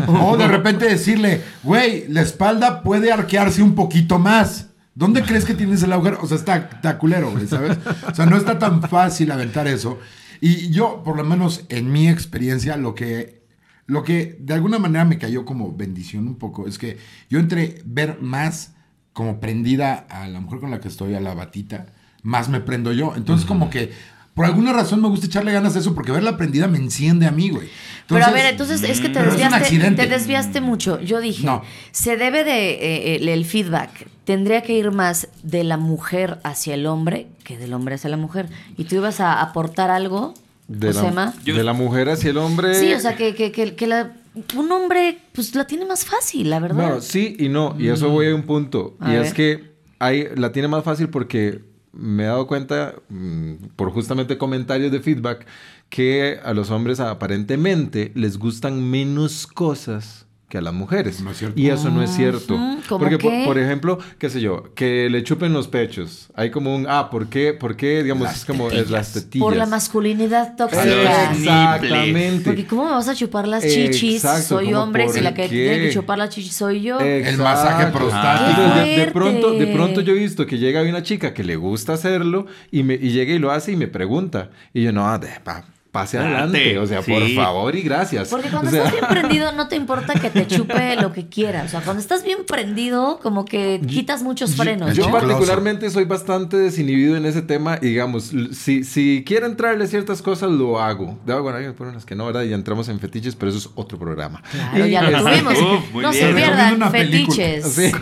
O 0.08 0.38
de 0.38 0.48
repente 0.48 0.86
decirle, 0.86 1.42
güey, 1.64 2.08
la 2.08 2.22
espalda 2.22 2.84
puede 2.84 3.12
arquearse 3.12 3.62
un 3.62 3.76
poquito 3.76 4.20
más. 4.20 4.68
¿Dónde 4.96 5.22
crees 5.24 5.46
que 5.46 5.54
tienes 5.54 5.82
el 5.84 5.94
agujero? 5.94 6.20
O 6.22 6.28
sea, 6.28 6.38
está, 6.38 6.58
está 6.58 6.98
culero, 6.98 7.32
güey, 7.32 7.48
¿sabes? 7.48 7.78
O 8.12 8.14
sea, 8.14 8.26
no 8.26 8.36
está 8.36 8.60
tan 8.60 8.82
fácil 8.82 9.32
aventar 9.32 9.68
eso. 9.68 10.00
Y 10.42 10.72
yo, 10.72 11.04
por 11.04 11.16
lo 11.16 11.24
menos 11.24 11.64
en 11.70 11.92
mi 11.92 12.10
experiencia, 12.10 12.76
lo 12.76 12.96
que, 12.96 13.44
lo 13.86 14.04
que 14.04 14.38
de 14.40 14.54
alguna 14.54 14.78
manera 14.78 15.06
me 15.06 15.18
cayó 15.18 15.46
como 15.46 15.74
bendición 15.74 16.28
un 16.28 16.36
poco 16.36 16.68
es 16.68 16.78
que 16.78 16.98
yo 17.30 17.40
entre 17.40 17.82
ver 17.86 18.20
más 18.22 18.74
como 19.20 19.42
prendida 19.42 20.06
a 20.10 20.30
la 20.30 20.40
mujer 20.40 20.62
con 20.62 20.72
la 20.72 20.80
que 20.80 20.88
estoy, 20.88 21.14
a 21.14 21.20
la 21.20 21.34
batita, 21.34 21.88
más 22.24 22.48
me 22.48 22.62
prendo 22.62 22.94
yo. 22.94 23.12
Entonces, 23.18 23.46
como 23.46 23.70
que 23.70 23.92
por 24.34 24.46
alguna 24.46 24.72
razón 24.72 25.02
me 25.02 25.10
gusta 25.10 25.26
echarle 25.26 25.52
ganas 25.52 25.76
a 25.76 25.80
eso, 25.80 25.94
porque 25.94 26.14
verla 26.14 26.38
prendida 26.38 26.68
me 26.70 26.78
enciende 26.78 27.26
a 27.28 27.32
mí, 27.32 27.50
güey. 27.50 27.68
Pero 28.08 28.24
a 28.24 28.30
Entonces, 28.30 28.34
ver, 28.34 28.52
entonces 28.54 28.84
es 28.84 29.02
que 29.02 29.10
te 29.10 29.22
desviaste, 29.22 29.92
te 29.92 30.08
desviaste 30.08 30.62
mucho. 30.62 31.02
Yo 31.02 31.20
dije, 31.20 31.46
No. 31.46 31.62
se 31.92 32.16
debe 32.16 32.46
de 32.46 32.72
eh, 32.76 33.16
el, 33.18 33.28
el 33.28 33.44
feedback 33.44 34.08
tendría 34.24 34.62
que 34.62 34.72
ir 34.78 34.92
más 34.92 35.28
de 35.44 35.66
la 35.66 35.76
mujer 35.76 36.40
hacia 36.46 36.76
el 36.76 36.86
hombre 36.86 37.28
que 37.44 37.58
del 37.58 37.74
hombre 37.74 37.96
hacia 37.96 38.10
la 38.10 38.16
mujer. 38.18 38.48
Y 38.78 38.86
tú 38.86 38.96
ibas 38.96 39.20
a 39.20 39.42
aportar 39.42 39.92
algo, 39.92 40.34
De 40.70 40.94
la, 40.94 41.34
de 41.44 41.64
la 41.64 41.74
mujer 41.74 42.08
hacia 42.10 42.30
el 42.30 42.38
hombre. 42.38 42.76
Sí, 42.76 42.94
o 42.94 43.00
sea 43.02 43.18
que, 43.18 43.36
que, 43.36 43.52
que, 43.52 43.76
que 43.76 43.88
la- 43.88 44.12
un 44.56 44.72
hombre 44.72 45.20
pues 45.34 45.56
la 45.56 45.66
tiene 45.66 45.86
más 45.86 46.06
fácil, 46.06 46.50
la 46.50 46.60
verdad. 46.60 46.76
Bueno, 46.76 47.02
sí 47.02 47.36
y 47.40 47.50
no. 47.50 47.76
Y 47.78 47.88
eso 47.88 48.10
voy 48.10 48.28
a 48.28 48.36
un 48.36 48.44
punto. 48.44 48.96
A 49.00 49.12
y 49.12 49.16
ver. 49.16 49.26
es 49.26 49.34
que 49.34 49.74
hay, 50.00 50.28
la 50.36 50.52
tiene 50.52 50.68
más 50.68 50.84
fácil 50.84 51.10
porque 51.10 51.62
me 51.92 52.24
he 52.24 52.28
dado 52.28 52.48
cuenta, 52.48 52.96
mm, 53.10 53.54
por 53.76 53.92
justamente 53.92 54.38
comentarios 54.38 54.92
de 54.92 55.00
feedback, 55.00 55.46
que 55.90 56.40
a 56.44 56.54
los 56.54 56.70
hombres 56.72 57.00
aparentemente 57.00 58.12
les 58.16 58.38
gustan 58.38 58.90
menos 58.90 59.48
cosas 59.48 60.28
que 60.50 60.58
a 60.58 60.62
las 60.62 60.74
mujeres. 60.74 61.22
No 61.22 61.30
es 61.32 61.38
cierto. 61.38 61.60
Y 61.60 61.70
eso 61.70 61.90
no 61.92 62.02
es 62.02 62.10
cierto. 62.10 62.56
Ujú, 62.56 62.80
¿cómo 62.90 63.00
Porque, 63.00 63.18
por, 63.20 63.32
qué? 63.32 63.44
por 63.46 63.58
ejemplo, 63.60 64.00
qué 64.18 64.30
sé 64.32 64.42
yo, 64.42 64.74
que 64.74 65.08
le 65.10 65.24
chupen 65.24 65.54
los 65.54 65.68
pechos. 65.68 66.30
Hay 66.34 66.50
como 66.50 66.76
un, 66.76 66.88
ah, 66.90 67.10
¿por 67.12 67.28
qué? 67.28 67.54
¿Por 67.54 67.76
qué? 67.78 68.02
Digamos, 68.04 68.24
Las 68.24 68.38
es 68.38 68.46
como 68.46 68.70
es 68.72 68.90
las 68.90 69.14
tetillas. 69.14 69.44
Por 69.46 69.56
la 69.56 69.68
masculinidad 69.68 70.56
tóxica. 70.56 71.32
Exactamente. 71.32 72.46
Porque 72.46 72.66
¿cómo 72.66 72.86
me 72.86 72.92
vas 72.92 73.08
a 73.08 73.16
chupar 73.16 73.48
las 73.48 73.64
chichis? 73.64 74.16
Exacto, 74.26 74.48
soy 74.58 74.66
¿cómo 74.72 74.82
hombre, 74.84 75.08
si 75.10 75.22
la 75.22 75.34
que 75.34 75.44
qué? 75.44 75.50
tiene 75.50 75.80
que 75.88 75.92
chupar 75.94 76.18
las 76.18 76.30
chichis 76.30 76.56
soy 76.56 76.82
yo. 76.82 77.00
El 77.00 77.38
masaje 77.38 77.88
prostático. 77.92 78.62
De, 78.62 78.90
de 78.90 78.96
¡Qué 79.06 79.12
pronto, 79.12 79.52
de 79.52 79.68
pronto 79.68 80.02
yo 80.02 80.14
he 80.14 80.18
visto 80.18 80.46
que 80.46 80.58
llega 80.58 80.82
una 80.82 81.04
chica 81.04 81.34
que 81.34 81.44
le 81.44 81.56
gusta 81.56 81.94
hacerlo 81.94 82.46
y, 82.72 82.84
me, 82.84 82.96
y 82.96 83.12
llega 83.12 83.34
y 83.34 83.40
lo 83.40 83.52
hace 83.52 83.72
y 83.72 83.76
me 83.76 83.88
pregunta. 83.88 84.50
Y 84.74 84.84
yo, 84.84 84.92
no, 84.92 85.18
de- 85.20 85.28
pa- 85.44 85.66
pase 85.92 86.18
adelante. 86.18 86.78
O 86.78 86.86
sea, 86.86 87.02
por 87.02 87.28
favor 87.32 87.76
y 87.76 87.82
gracias. 87.82 88.30
Porque 88.30 88.50
cuando 88.50 88.70
O 88.70 88.72
sea, 88.72 88.86
estás 88.86 88.94
bien 88.94 89.06
prendido 89.10 89.52
no 89.54 89.68
te 89.68 89.76
importa 89.76 90.14
que 90.14 90.30
te 90.30 90.48
chupe 90.48 90.96
lo 90.98 91.12
que 91.12 91.28
quieras. 91.28 91.66
O 91.66 91.70
sea, 91.70 91.82
cuando 91.82 92.02
estás 92.02 92.24
bien 92.24 92.40
prendido 92.46 93.20
como 93.22 93.46
que 93.46 93.82
quitas 93.88 94.22
muchos 94.22 94.56
frenos, 94.56 94.96
Yo 94.96 95.08
¿no? 95.08 95.12
particularmente 95.12 95.90
soy 95.90 96.06
bastante 96.06 96.58
desinhibido 96.58 97.16
en 97.18 97.26
ese 97.26 97.42
tema 97.42 97.80
y 97.82 97.88
digamos, 97.88 98.32
si, 98.52 98.84
si 98.84 99.24
quiero 99.26 99.46
entrarle 99.46 99.88
ciertas 99.88 100.22
cosas, 100.22 100.52
lo 100.52 100.80
hago. 100.80 101.18
De, 101.26 101.40
bueno, 101.40 101.58
hay 101.58 101.66
unas 101.78 102.06
que 102.06 102.16
no, 102.16 102.26
¿verdad? 102.28 102.44
Y 102.44 102.54
entramos 102.54 102.90
en 102.90 103.00
fetiches, 103.00 103.36
pero 103.36 103.50
eso 103.50 103.58
es 103.58 103.70
otro 103.76 103.98
programa. 103.98 104.42
Claro, 104.52 104.86
Y, 104.86 104.92
ya 104.92 105.02
lo 105.10 105.24
tuvimos. 105.24 105.54
Uf, 105.58 105.94
no 105.94 106.12
bien. 106.12 106.14
se 106.14 106.34
pierdan 106.34 106.92
fetiches. 106.92 107.66
Sí. 107.66 107.92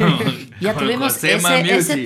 Ya 0.60 0.74
Con 0.74 0.86
tuvimos 0.86 1.24
ese, 1.24 1.36
ese. 1.36 2.04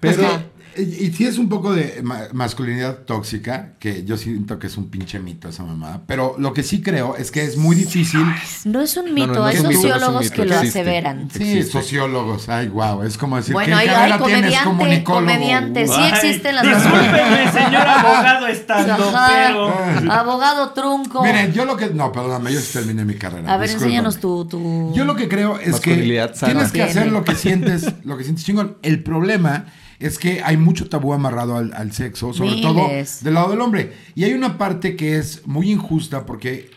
Pero 0.00 0.26
Ajá. 0.26 0.42
Y, 0.76 0.82
y 1.06 1.12
sí 1.12 1.26
es 1.26 1.38
un 1.38 1.48
poco 1.48 1.72
de 1.72 2.00
ma- 2.02 2.28
masculinidad 2.32 2.98
tóxica, 2.98 3.72
que 3.78 4.04
yo 4.04 4.16
siento 4.16 4.58
que 4.58 4.66
es 4.66 4.76
un 4.76 4.90
pinche 4.90 5.18
mito 5.20 5.48
esa 5.48 5.62
mamada. 5.62 6.02
Pero 6.06 6.34
lo 6.38 6.52
que 6.52 6.62
sí 6.62 6.82
creo 6.82 7.16
es 7.16 7.30
que 7.30 7.44
es 7.44 7.56
muy 7.56 7.76
difícil. 7.76 8.24
No 8.64 8.80
es 8.80 8.96
un 8.96 9.12
mito, 9.14 9.28
no, 9.28 9.34
no 9.34 9.44
hay 9.46 9.54
no 9.56 9.60
es 9.70 9.76
un 9.76 9.82
sociólogos 9.82 10.22
mito, 10.24 10.34
que 10.34 10.44
lo 10.46 10.54
existe. 10.56 10.80
aseveran. 10.80 11.30
Sí, 11.30 11.42
Existe. 11.42 11.72
sociólogos. 11.72 12.48
Ay, 12.48 12.68
wow. 12.68 13.02
Es 13.02 13.16
como 13.18 13.36
decir, 13.36 13.52
Bueno, 13.52 13.76
¿qué 13.78 13.88
hay, 13.88 14.12
hay 14.12 14.18
comediante, 14.18 15.04
comediante, 15.04 15.86
sí 15.86 16.00
existen 16.12 16.54
las 16.56 16.64
Discúlpeme, 16.66 17.52
señor 17.52 17.86
abogado 17.86 18.46
estando, 18.46 19.12
pero... 19.28 20.12
Abogado 20.12 20.70
trunco. 20.70 21.22
Miren, 21.22 21.52
yo 21.52 21.64
lo 21.64 21.76
que... 21.76 21.88
No, 21.90 22.10
perdóname, 22.12 22.52
yo 22.52 22.60
sí 22.60 22.72
terminé 22.72 23.04
mi 23.04 23.14
carrera. 23.14 23.52
A 23.52 23.56
ver, 23.56 23.68
discúlpame. 23.68 23.92
enséñanos 23.94 24.18
tu, 24.18 24.44
tu... 24.46 24.92
Yo 24.94 25.04
lo 25.04 25.16
que 25.16 25.28
creo 25.28 25.58
es 25.58 25.80
que 25.80 25.94
tienes 25.96 26.72
que 26.72 26.82
hacer 26.82 27.10
lo 27.10 27.24
que 27.24 27.34
sientes, 27.34 27.92
lo 28.04 28.16
que 28.16 28.24
sientes 28.24 28.44
chingón. 28.44 28.76
El 28.82 29.02
problema 29.02 29.66
es 29.98 30.18
que 30.18 30.42
hay 30.42 30.56
mucho 30.56 30.88
tabú 30.88 31.12
amarrado 31.12 31.56
al, 31.56 31.72
al 31.74 31.92
sexo, 31.92 32.32
sobre 32.32 32.50
Miles. 32.50 32.62
todo 32.62 32.88
del 33.24 33.34
lado 33.34 33.50
del 33.50 33.60
hombre. 33.60 33.92
Y 34.14 34.24
hay 34.24 34.32
una 34.32 34.58
parte 34.58 34.96
que 34.96 35.18
es 35.18 35.46
muy 35.46 35.70
injusta 35.70 36.26
porque, 36.26 36.70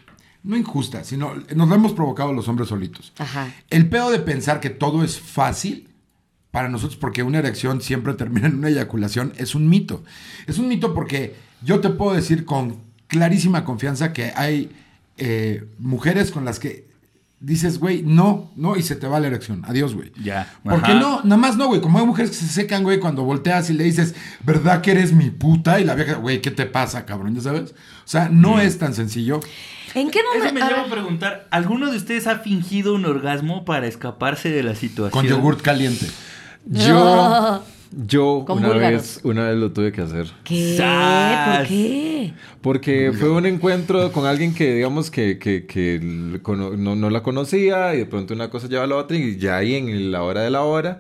no 0.44 0.56
injusta, 0.58 1.04
sino 1.04 1.34
nos 1.56 1.70
la 1.70 1.76
hemos 1.76 1.94
provocado 1.94 2.34
los 2.34 2.48
hombres 2.48 2.70
solitos. 2.70 3.14
Ajá. 3.18 3.54
El 3.70 3.90
pedo 3.90 4.12
de 4.12 4.20
pensar 4.20 4.60
que 4.60 4.70
todo 4.70 5.04
es 5.04 5.20
fácil 5.20 5.90
para 6.52 6.70
nosotros, 6.70 6.98
porque 6.98 7.24
una 7.24 7.40
erección 7.40 7.82
siempre 7.82 8.14
termina 8.14 8.48
en 8.48 8.56
una 8.56 8.70
eyaculación, 8.70 9.34
es 9.38 9.54
un 9.54 9.70
mito. 9.70 10.04
Es 10.48 10.58
un 10.58 10.68
mito 10.68 10.94
porque 10.94 11.36
yo 11.62 11.82
te 11.82 11.90
puedo 11.90 12.14
decir 12.14 12.46
con 12.46 12.82
clarísima 13.08 13.64
confianza 13.64 14.14
que 14.14 14.32
hay 14.36 14.72
eh, 15.18 15.66
mujeres 15.80 16.32
con 16.32 16.46
las 16.46 16.60
que 16.60 16.88
dices, 17.40 17.80
güey, 17.80 18.02
no, 18.04 18.52
no, 18.56 18.76
y 18.76 18.82
se 18.84 18.96
te 18.96 19.08
va 19.08 19.20
la 19.20 19.28
erección. 19.28 19.64
Adiós, 19.68 19.94
güey. 19.94 20.12
Ya. 20.24 20.52
Porque 20.64 20.92
Ajá. 20.92 21.00
no, 21.00 21.22
nada 21.24 21.38
más 21.38 21.56
no, 21.58 21.68
güey. 21.68 21.82
Como 21.82 22.00
hay 22.00 22.06
mujeres 22.06 22.32
que 22.32 22.38
se 22.38 22.48
secan, 22.48 22.84
güey, 22.84 23.00
cuando 23.00 23.24
volteas 23.24 23.70
y 23.70 23.74
le 23.74 23.84
dices, 23.84 24.16
¿verdad 24.44 24.82
que 24.82 24.92
eres 24.92 25.14
mi 25.14 25.30
puta? 25.30 25.80
Y 25.80 25.84
la 25.84 25.96
vieja, 25.96 26.16
güey, 26.16 26.42
¿qué 26.42 26.52
te 26.52 26.66
pasa, 26.66 27.06
cabrón? 27.06 27.36
¿Ya 27.36 27.42
sabes? 27.42 27.72
O 27.72 27.76
sea, 28.08 28.30
no 28.30 28.60
es 28.60 28.78
tan 28.80 28.94
sencillo. 28.94 29.40
¿En 29.94 30.10
qué 30.12 30.20
Eso 30.20 30.28
momento? 30.46 30.54
me 30.54 30.62
lleva 30.62 30.82
a 30.82 30.90
preguntar, 30.90 31.48
¿alguno 31.50 31.90
de 31.92 31.98
ustedes 31.98 32.28
ha 32.28 32.40
fingido 32.40 32.94
un 32.94 33.06
orgasmo 33.06 33.66
para 33.66 33.88
escaparse 33.88 34.50
de 34.50 34.64
la 34.64 34.76
situación? 34.76 35.12
Con 35.12 35.26
yogurt 35.26 35.62
caliente. 35.62 36.08
Yo, 36.66 37.64
yo 38.06 38.46
una 38.50 38.68
búlgaros. 38.68 38.82
vez, 39.02 39.20
una 39.24 39.48
vez 39.50 39.58
lo 39.58 39.72
tuve 39.72 39.92
que 39.92 40.02
hacer. 40.02 40.28
¿Qué? 40.44 40.76
¿Por 40.78 41.68
qué? 41.68 42.34
Porque 42.68 43.14
fue 43.18 43.30
un 43.30 43.46
encuentro 43.46 44.12
con 44.12 44.26
alguien 44.26 44.54
que, 44.54 44.76
digamos, 44.76 45.10
que, 45.10 45.40
que, 45.40 45.66
que 45.66 46.02
no, 46.02 46.76
no 46.76 47.10
la 47.10 47.24
conocía 47.24 47.96
y 47.96 48.00
de 48.00 48.06
pronto 48.06 48.34
una 48.34 48.50
cosa 48.50 48.68
lleva 48.68 48.84
a 48.84 48.88
la 48.88 48.98
otra 48.98 49.16
y 49.16 49.38
ya 49.38 49.56
ahí 49.56 49.76
en 49.76 50.12
la 50.12 50.22
hora 50.24 50.42
de 50.42 50.50
la 50.50 50.64
hora, 50.64 51.00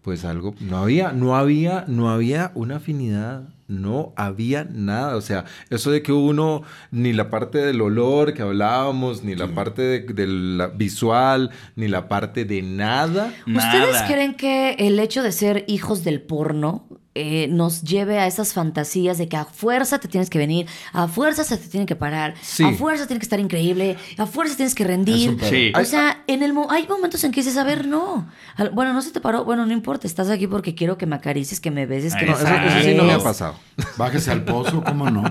pues 0.00 0.24
algo, 0.24 0.54
no 0.60 0.78
había, 0.78 1.12
no 1.12 1.36
había, 1.36 1.84
no 1.86 2.08
había 2.08 2.50
una 2.54 2.76
afinidad, 2.76 3.42
no 3.68 4.14
había 4.16 4.64
nada. 4.64 5.16
O 5.16 5.20
sea, 5.20 5.44
eso 5.68 5.90
de 5.90 6.00
que 6.00 6.12
uno, 6.12 6.62
ni 6.90 7.12
la 7.12 7.28
parte 7.28 7.58
del 7.58 7.82
olor 7.82 8.32
que 8.32 8.40
hablábamos, 8.40 9.22
ni 9.22 9.34
la 9.34 9.48
parte 9.48 9.82
de, 9.82 10.00
de 10.00 10.26
la 10.26 10.68
visual, 10.68 11.50
ni 11.76 11.88
la 11.88 12.08
parte 12.08 12.46
de 12.46 12.62
nada. 12.62 13.34
¿Ustedes 13.46 13.92
Nada. 13.92 14.06
creen 14.06 14.34
que 14.34 14.76
el 14.78 14.98
hecho 14.98 15.22
de 15.22 15.32
ser 15.32 15.66
hijos 15.68 16.04
del 16.04 16.22
porno 16.22 16.86
eh, 17.14 17.46
nos 17.50 17.82
lleve 17.82 18.18
a 18.18 18.26
esas 18.26 18.54
fantasías 18.54 19.18
de 19.18 19.28
que 19.28 19.36
a 19.36 19.44
fuerza 19.44 19.98
te 19.98 20.08
tienes 20.08 20.30
que 20.30 20.38
venir, 20.38 20.66
a 20.92 21.08
fuerza 21.08 21.44
se 21.44 21.58
te 21.58 21.68
tiene 21.68 21.84
que 21.86 21.94
parar, 21.96 22.34
Sí. 22.40 22.64
a 22.64 22.72
fuerza 22.72 23.06
tiene 23.06 23.20
que 23.20 23.24
estar 23.26 23.38
increíble, 23.40 23.96
a 24.16 24.26
fuerza 24.26 24.56
tienes 24.56 24.74
que 24.74 24.84
rendir? 24.84 25.36
Sí. 25.42 25.72
O 25.78 25.84
sea, 25.84 26.22
en 26.26 26.42
el 26.42 26.52
mo- 26.54 26.70
hay 26.70 26.86
momentos 26.88 27.22
en 27.24 27.32
que 27.32 27.40
dices, 27.40 27.56
a 27.58 27.64
ver, 27.64 27.86
no. 27.86 28.26
Bueno, 28.72 28.92
no 28.94 29.02
se 29.02 29.10
te 29.10 29.20
paró. 29.20 29.44
Bueno, 29.44 29.66
no 29.66 29.72
importa. 29.72 30.06
Estás 30.06 30.30
aquí 30.30 30.46
porque 30.46 30.74
quiero 30.74 30.96
que 30.96 31.06
me 31.06 31.16
acaricies, 31.16 31.60
que 31.60 31.70
me 31.70 31.84
beses, 31.86 32.14
que 32.14 32.24
No, 32.26 32.32
me 32.32 32.38
Eso, 32.38 32.46
eso 32.48 32.82
sí 32.88 32.94
no 32.94 33.04
me 33.04 33.12
ha 33.12 33.18
pasado. 33.18 33.54
Bájese 33.96 34.30
al 34.30 34.44
pozo, 34.44 34.82
¿cómo 34.82 35.10
no? 35.10 35.22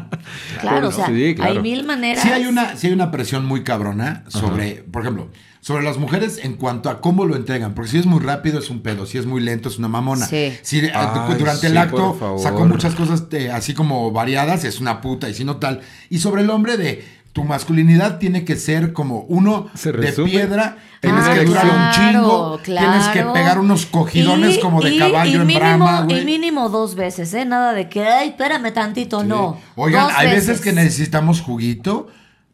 Claro, 0.60 0.90
o 0.90 0.92
sea, 0.92 1.08
Sí, 1.08 1.34
claro. 1.36 1.52
hay 1.54 1.60
mil 1.60 1.84
maneras. 1.84 2.24
Sí 2.24 2.30
hay 2.30 2.46
una, 2.46 2.76
sí 2.78 2.88
hay 2.88 2.94
una 2.94 3.10
presión 3.12 3.46
muy 3.46 3.64
cabrona 3.64 4.24
sobre, 4.28 4.84
por 4.92 5.02
ejemplo, 5.02 5.30
sobre 5.62 5.84
las 5.84 5.98
mujeres 5.98 6.40
en 6.44 6.56
cuanto 6.56 6.90
a 6.90 7.00
cómo 7.02 7.26
lo 7.26 7.36
entregan. 7.36 7.74
Porque 7.76 7.92
si 7.92 7.98
es 8.00 8.06
muy 8.06 8.20
rápido 8.20 8.60
es 8.60 8.70
un 8.70 8.82
pedo, 8.82 9.06
si 9.06 9.18
es 9.20 9.26
muy 9.26 9.42
lento 9.42 9.70
es 9.70 9.78
una 9.78 9.88
mamona. 9.88 10.26
Sí. 10.26 10.52
Si 10.64 10.80
eh, 10.80 10.92
Ay, 10.94 11.36
durante 11.38 11.68
el 11.68 11.78
acto 11.78 12.38
sacó 12.42 12.66
muchas 12.66 12.96
cosas 12.96 13.24
eh, 13.32 13.50
así 13.52 13.74
como 13.74 14.12
variadas, 14.12 14.64
es 14.66 14.80
una 14.82 15.02
puta 15.02 15.30
y 15.30 15.34
si 15.34 15.46
no 15.46 15.58
tal. 15.58 15.82
Y 16.10 16.18
sobre 16.20 16.42
el 16.42 16.50
hombre 16.50 16.78
de 16.78 17.22
tu 17.34 17.46
masculinidad 17.46 18.18
tiene 18.20 18.44
que 18.44 18.58
ser 18.58 18.92
como 18.92 19.22
uno 19.30 19.70
Se 19.74 19.94
de 19.94 20.12
piedra. 20.12 20.78
en 21.02 21.12
Tienes 21.16 21.30
que 21.30 21.46
durar 21.46 21.66
un 21.66 21.72
Ah, 21.72 21.92
claro, 21.96 22.12
chingo. 22.12 22.60
Tienes 22.64 23.08
que 23.08 23.24
pegar 23.24 23.58
unos 23.60 23.86
cogidones 23.86 24.58
Y- 24.58 24.60
como 24.60 24.82
de 24.82 24.96
y- 24.96 25.00
caballo 25.00 25.32
y 25.32 25.42
en 25.42 25.48
brama, 25.60 26.02
Y 26.10 26.12
güey. 26.14 26.26
mínimo 26.26 26.68
dos 26.70 26.96
veces, 26.96 27.34
¿eh? 27.34 27.46
Nada 27.46 27.74
de 27.74 27.88
que, 27.88 28.04
ay, 28.04 28.30
espérame 28.30 28.74
tantito, 28.74 29.24
no. 29.24 29.58
Oigan, 29.76 30.08
Dos 30.08 30.14
hay 30.18 30.28
veces 30.32 30.60
que 30.60 30.74
necesitamos 30.74 31.40
juguito. 31.40 32.08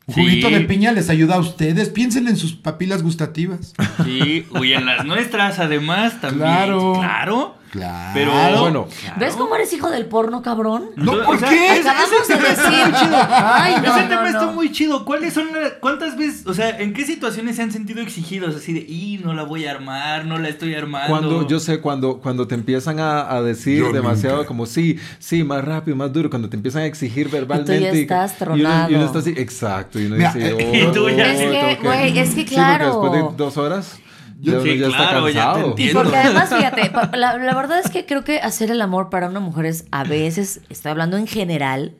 Sí. 0.07 0.21
Juguito 0.21 0.49
de 0.49 0.61
piña 0.61 0.93
les 0.93 1.09
ayuda 1.09 1.35
a 1.35 1.39
ustedes. 1.39 1.89
Piensen 1.89 2.27
en 2.29 2.37
sus 2.37 2.53
papilas 2.53 3.03
gustativas. 3.03 3.73
Sí, 4.05 4.45
y 4.63 4.73
en 4.73 4.85
las 4.85 5.05
nuestras 5.05 5.59
además 5.59 6.21
también. 6.21 6.47
Claro. 6.47 6.93
Claro. 6.93 7.56
Claro. 7.71 8.11
Pero 8.13 8.31
Bueno. 8.61 8.87
claro. 9.01 9.15
¿Ves 9.19 9.35
cómo 9.35 9.55
eres 9.55 9.71
hijo 9.73 9.89
del 9.89 10.05
porno, 10.05 10.41
cabrón? 10.41 10.91
No, 10.95 11.11
O 11.13 11.23
¿por 11.23 11.39
sea, 11.39 11.49
qué? 11.49 11.77
ese- 11.79 11.89
Acabamos 11.89 12.27
de 12.27 12.35
tema 12.35 12.47
está 12.49 12.69
decir. 12.69 12.85
muy 12.85 12.99
chido. 12.99 13.17
Ay, 13.29 13.75
no, 13.75 13.81
Ese 13.95 14.01
no, 14.03 14.09
tema 14.09 14.21
no. 14.21 14.27
está 14.27 14.45
muy 14.47 14.71
chido. 14.71 15.05
¿Cuáles 15.05 15.33
son 15.33 15.47
las, 15.53 15.73
cuántas 15.81 16.17
veces, 16.17 16.47
o 16.47 16.53
sea, 16.53 16.69
en 16.79 16.93
qué 16.93 17.05
situaciones 17.05 17.55
se 17.57 17.61
han 17.63 17.71
sentido 17.71 18.01
exigidos 18.01 18.55
así 18.55 18.73
de, 18.73 18.79
y 18.79 19.19
no 19.23 19.33
la 19.33 19.43
voy 19.43 19.65
a 19.65 19.71
armar, 19.71 20.25
no 20.25 20.37
la 20.37 20.49
estoy 20.49 20.73
armando? 20.75 21.09
Cuando, 21.09 21.47
yo 21.47 21.59
sé, 21.59 21.79
cuando, 21.81 22.19
cuando 22.19 22.47
te 22.47 22.55
empiezan 22.55 22.99
a, 22.99 23.29
a 23.31 23.41
decir 23.41 23.79
Yo 23.79 23.91
demasiado 23.91 24.37
nunca. 24.37 24.47
como 24.47 24.65
sí, 24.65 24.97
sí, 25.19 25.43
más 25.43 25.63
rápido, 25.63 25.95
más 25.97 26.11
duro, 26.13 26.29
cuando 26.29 26.49
te 26.49 26.55
empiezan 26.55 26.83
a 26.83 26.85
exigir 26.85 27.29
verbalmente. 27.29 28.01
estás 28.01 28.35
y 28.41 28.43
uno- 28.43 28.55
Y 28.57 28.61
uno, 28.61 28.69
tronado. 28.87 29.05
está 29.05 29.19
así, 29.19 29.33
exacto. 29.37 29.99
Y 29.99 30.05
uno 30.05 30.15
Mira, 30.15 30.33
dice, 30.33 30.49
eh, 30.49 30.53
oh, 30.85 30.89
y 30.89 30.93
tú 30.93 31.09
ya 31.09 31.31
Es 31.33 31.39
sí, 31.39 31.45
que, 31.45 31.75
tengo 31.75 31.83
güey, 31.83 32.07
es 32.07 32.13
que 32.13 32.25
Sí, 32.25 32.31
porque 32.35 32.45
claro. 32.55 32.85
después 32.85 33.11
de 33.11 33.25
dos 33.37 33.57
horas, 33.57 33.99
ya 34.39 34.53
uno 34.53 34.61
Sí, 34.63 34.77
ya 34.77 34.87
claro, 34.87 35.27
está 35.27 35.29
ya 35.31 35.33
te 35.33 35.33
cansado. 35.33 35.67
Y 35.67 35.69
entiendo. 35.69 36.01
porque 36.03 36.17
además, 36.17 36.49
fíjate, 36.55 36.91
la, 37.17 37.37
la 37.37 37.55
verdad 37.55 37.79
es 37.83 37.89
que 37.91 38.05
creo 38.05 38.23
que 38.23 38.39
hacer 38.39 38.71
el 38.71 38.81
amor 38.81 39.09
para 39.09 39.27
una 39.29 39.39
mujer 39.39 39.65
es 39.65 39.85
a 39.91 40.03
veces, 40.03 40.61
estoy 40.69 40.91
hablando 40.91 41.17
en 41.17 41.27
general, 41.27 41.93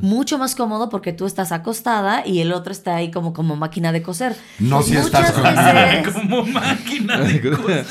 mucho 0.00 0.38
más 0.38 0.54
cómodo 0.54 0.88
porque 0.88 1.12
tú 1.12 1.26
estás 1.26 1.52
acostada 1.52 2.26
y 2.26 2.40
el 2.40 2.52
otro 2.52 2.72
está 2.72 2.96
ahí 2.96 3.10
como, 3.10 3.32
como 3.34 3.54
máquina 3.54 3.92
de 3.92 4.02
coser. 4.02 4.34
No 4.58 4.82
si 4.82 4.96
estás 4.96 5.30
con- 5.32 5.42
veces- 5.44 6.12
Como 6.14 6.44
máquina 6.46 7.18
de 7.18 7.40
coser. 7.50 7.86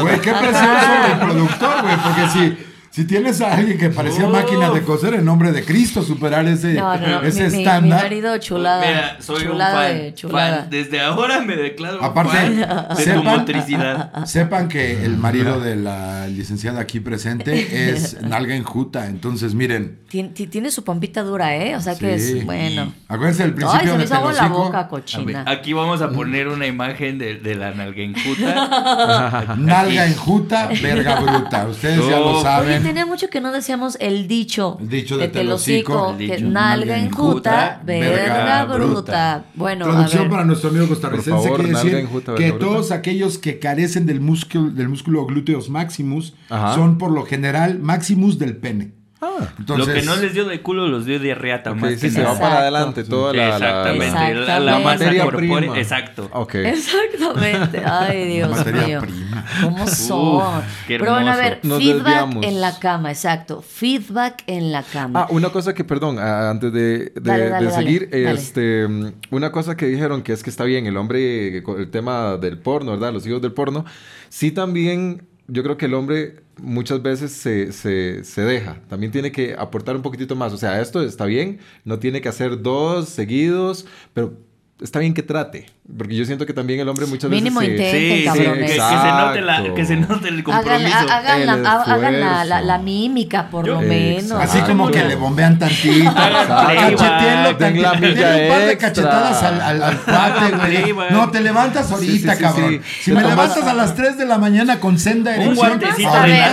Güey, 0.00 0.20
qué 0.20 0.32
presión 0.32 0.76
sobre 0.80 1.12
el 1.12 1.18
productor, 1.20 1.82
güey. 1.82 1.96
Porque 2.02 2.28
si, 2.32 2.56
si 2.92 3.04
tienes 3.06 3.40
a 3.40 3.54
alguien 3.54 3.78
que 3.78 3.88
parecía 3.88 4.26
Uf. 4.26 4.32
máquina 4.32 4.70
de 4.70 4.82
coser, 4.82 5.14
en 5.14 5.24
nombre 5.24 5.50
de 5.50 5.64
Cristo, 5.64 6.02
superar 6.02 6.46
ese, 6.46 6.74
No, 6.74 6.94
no, 6.98 7.06
no. 7.08 7.22
ese 7.22 7.44
mi, 7.44 7.46
mi- 7.46 7.52
mi 7.56 7.58
estándar. 7.62 8.02
marido 8.02 8.36
chulada. 8.38 8.86
Mira, 8.86 9.16
soy 9.20 9.44
chulada 9.44 9.72
un 9.80 9.86
fan, 9.86 9.98
de 9.98 10.14
chulada. 10.14 10.56
fan. 10.60 10.70
Desde 10.70 11.00
ahora 11.00 11.40
me 11.40 11.56
declaro 11.56 12.04
Aparte, 12.04 12.36
fan 12.36 12.56
de 12.56 12.66
tu 12.66 13.00
sepan- 13.02 13.24
motricidad. 13.24 14.24
Sepan 14.26 14.68
que 14.68 15.04
el 15.04 15.16
marido 15.16 15.58
de 15.58 15.76
la 15.76 16.26
licenciada 16.28 16.80
aquí 16.82 17.00
presente 17.00 17.90
es 17.90 18.20
nalga 18.22 18.54
enjuta. 18.54 19.06
Entonces, 19.06 19.54
miren. 19.54 20.00
Tien- 20.10 20.34
ti- 20.34 20.46
Tiene 20.46 20.70
su 20.70 20.84
pompita 20.84 21.22
dura, 21.22 21.56
¿eh? 21.56 21.74
O 21.76 21.80
sea 21.80 21.96
que 21.98 22.18
Sí. 22.18 22.38
es 22.40 22.44
bueno. 22.44 22.92
Acuérdense 23.08 23.42
del 23.44 23.52
Ay, 23.52 23.56
principio 23.56 23.92
se 23.92 23.98
me 23.98 24.04
la 24.34 24.48
boca, 24.48 24.78
ver, 24.82 24.88
cochina. 24.88 25.44
aquí 25.46 25.72
vamos 25.72 26.02
a 26.02 26.10
poner 26.10 26.48
una 26.48 26.66
imagen 26.66 27.16
de, 27.18 27.36
de 27.36 27.54
la 27.54 27.70
nalguenjuta. 27.72 29.54
Nalga 29.56 30.06
enjuta, 30.06 30.68
verga 30.82 31.20
bruta. 31.20 31.66
Ustedes 31.68 32.06
ya 32.06 32.18
lo 32.20 32.42
saben. 32.42 32.81
Tenía 32.82 33.06
mucho 33.06 33.28
que 33.28 33.40
no 33.40 33.52
decíamos 33.52 33.96
el 34.00 34.28
dicho. 34.28 34.76
El 34.80 34.88
dicho 34.88 35.16
de 35.16 35.28
Telocico, 35.28 36.14
Telocico. 36.16 36.34
El 36.34 36.40
que 36.40 36.42
nalga 36.42 36.98
enjuta, 36.98 37.80
verga 37.84 38.10
verga 38.10 38.64
bruta. 38.64 39.44
Bueno, 39.54 39.84
a 39.86 39.90
Traducción 39.90 40.22
ver. 40.24 40.30
para 40.30 40.44
nuestro 40.44 40.70
amigo 40.70 40.88
costarricense 40.88 41.30
favor, 41.42 41.60
quiere 41.60 41.74
decir 41.74 41.94
enjuta, 41.94 42.34
que 42.34 42.50
bruta. 42.50 42.64
todos 42.66 42.90
aquellos 42.92 43.38
que 43.38 43.58
carecen 43.58 44.06
del 44.06 44.20
músculo, 44.20 44.70
del 44.70 44.88
músculo 44.88 45.26
glúteos 45.26 45.70
maximus 45.70 46.34
Ajá. 46.50 46.74
son 46.74 46.98
por 46.98 47.10
lo 47.10 47.24
general 47.24 47.78
maximus 47.78 48.38
del 48.38 48.56
pene. 48.56 48.92
Ah, 49.24 49.48
Entonces, 49.56 49.86
Lo 49.86 49.94
que 49.94 50.02
no 50.02 50.16
les 50.16 50.34
dio 50.34 50.44
de 50.46 50.60
culo 50.62 50.88
los 50.88 51.06
dio 51.06 51.20
diarrea 51.20 51.62
ok, 51.64 51.76
más 51.76 51.94
sí, 51.94 52.00
que 52.00 52.10
se 52.10 52.22
va 52.24 52.36
para 52.38 52.58
adelante 52.58 53.04
toda 53.04 53.32
la, 53.32 53.50
la- 53.50 53.58
la- 53.60 53.92
Exactamente. 53.92 54.14
La, 54.16 54.58
la 54.60 54.78
Exactamente. 54.78 55.06
masa 55.16 55.24
corpórea. 55.24 55.76
Exacto. 55.76 56.30
Ok. 56.32 56.54
Exactamente. 56.56 57.82
Ay, 57.86 58.26
Dios 58.34 58.50
materia 58.50 58.86
mío. 58.86 59.00
prima. 59.00 59.46
¿Cómo 59.62 59.86
son? 59.86 60.62
qué 60.88 60.98
Pero 60.98 61.12
bueno, 61.12 61.30
a 61.30 61.36
ver, 61.36 61.60
Nos 61.62 61.78
feedback 61.78 62.04
desviamos. 62.04 62.44
en 62.46 62.60
la 62.60 62.78
cama, 62.80 63.10
exacto. 63.10 63.62
Feedback 63.62 64.42
en 64.48 64.72
la 64.72 64.82
cama. 64.82 65.20
Ah, 65.22 65.26
una 65.30 65.50
cosa 65.50 65.72
que, 65.72 65.84
perdón, 65.84 66.18
antes 66.18 66.72
de, 66.72 66.80
de- 66.80 67.12
Dale, 67.20 67.48
dale, 67.48 67.64
de 67.66 67.70
dale, 67.70 67.84
seguir, 67.86 68.08
dale. 68.10 68.32
este, 68.32 68.86
una 69.30 69.52
cosa 69.52 69.76
que 69.76 69.86
dijeron 69.86 70.22
que 70.22 70.32
es 70.32 70.42
que 70.42 70.50
está 70.50 70.64
bien, 70.64 70.86
el 70.86 70.96
hombre, 70.96 71.58
eh, 71.58 71.62
el 71.78 71.90
tema 71.90 72.36
del 72.38 72.58
porno, 72.58 72.90
¿verdad? 72.92 73.12
Los 73.12 73.26
hijos 73.26 73.40
del 73.40 73.52
porno, 73.52 73.84
sí 74.28 74.50
también, 74.50 75.28
yo 75.52 75.62
creo 75.62 75.76
que 75.76 75.84
el 75.84 75.92
hombre 75.94 76.42
muchas 76.56 77.02
veces 77.02 77.30
se, 77.32 77.72
se, 77.72 78.24
se 78.24 78.40
deja, 78.42 78.80
también 78.88 79.12
tiene 79.12 79.32
que 79.32 79.54
aportar 79.58 79.96
un 79.96 80.02
poquitito 80.02 80.34
más, 80.34 80.52
o 80.54 80.56
sea, 80.56 80.80
esto 80.80 81.02
está 81.02 81.26
bien, 81.26 81.60
no 81.84 81.98
tiene 81.98 82.22
que 82.22 82.30
hacer 82.30 82.62
dos 82.62 83.10
seguidos, 83.10 83.84
pero 84.14 84.38
está 84.82 84.98
bien 84.98 85.14
que 85.14 85.22
trate. 85.22 85.66
Porque 85.96 86.14
yo 86.16 86.24
siento 86.24 86.46
que 86.46 86.52
también 86.52 86.80
el 86.80 86.88
hombre 86.88 87.06
muchas 87.06 87.30
Mínimo 87.30 87.60
veces... 87.60 87.78
se- 87.90 88.00
intenten, 88.00 88.16
Sí, 88.16 88.18
sí, 88.18 88.24
cabrones. 88.44 88.70
que, 88.70 88.76
que 88.76 88.82
se 88.82 89.12
note 89.12 89.40
la, 89.40 89.74
que 89.74 89.84
se 89.86 89.96
note 89.96 90.28
el 90.28 90.34
Hagan, 90.40 90.42
compromiso. 90.44 90.96
ha- 90.96 91.16
hagan 91.16 91.40
El 91.42 91.48
hagan 91.50 92.20
la, 92.48 92.60
la- 92.62 92.78
mímica, 92.78 93.48
por 93.50 93.66
lo 93.66 93.80
menos. 93.80 94.22
Exacto. 94.32 94.44
Así 94.58 94.60
como 94.62 94.90
que 94.90 95.04
le 95.04 95.14
bombean 95.16 95.58
tantito. 95.58 96.12
Cacheteenlo 96.14 97.58
la 97.58 97.94
milla 97.94 98.36
un 98.42 98.48
par 98.48 98.66
de 98.66 98.76
cachetadas 98.78 99.42
al, 99.42 99.60
al, 99.60 99.82
al 99.82 99.98
cuate, 100.00 100.92
güey. 100.92 101.10
No, 101.10 101.30
te 101.30 101.40
levantas 101.40 101.90
ahorita, 101.92 102.32
sí, 102.32 102.36
sí, 102.36 102.42
cabrón. 102.42 102.70
sí. 102.70 102.80
Si 103.02 103.10
Te 103.10 103.16
me 103.16 103.22
tomas- 103.22 103.36
levantas 103.36 103.64
a 103.66 103.74
las 103.74 103.94
3 103.94 104.18
de 104.18 104.26
la 104.26 104.38
mañana 104.38 104.80
con 104.80 104.98
senda 104.98 105.34
erección, 105.36 105.66
ahorita 105.66 105.94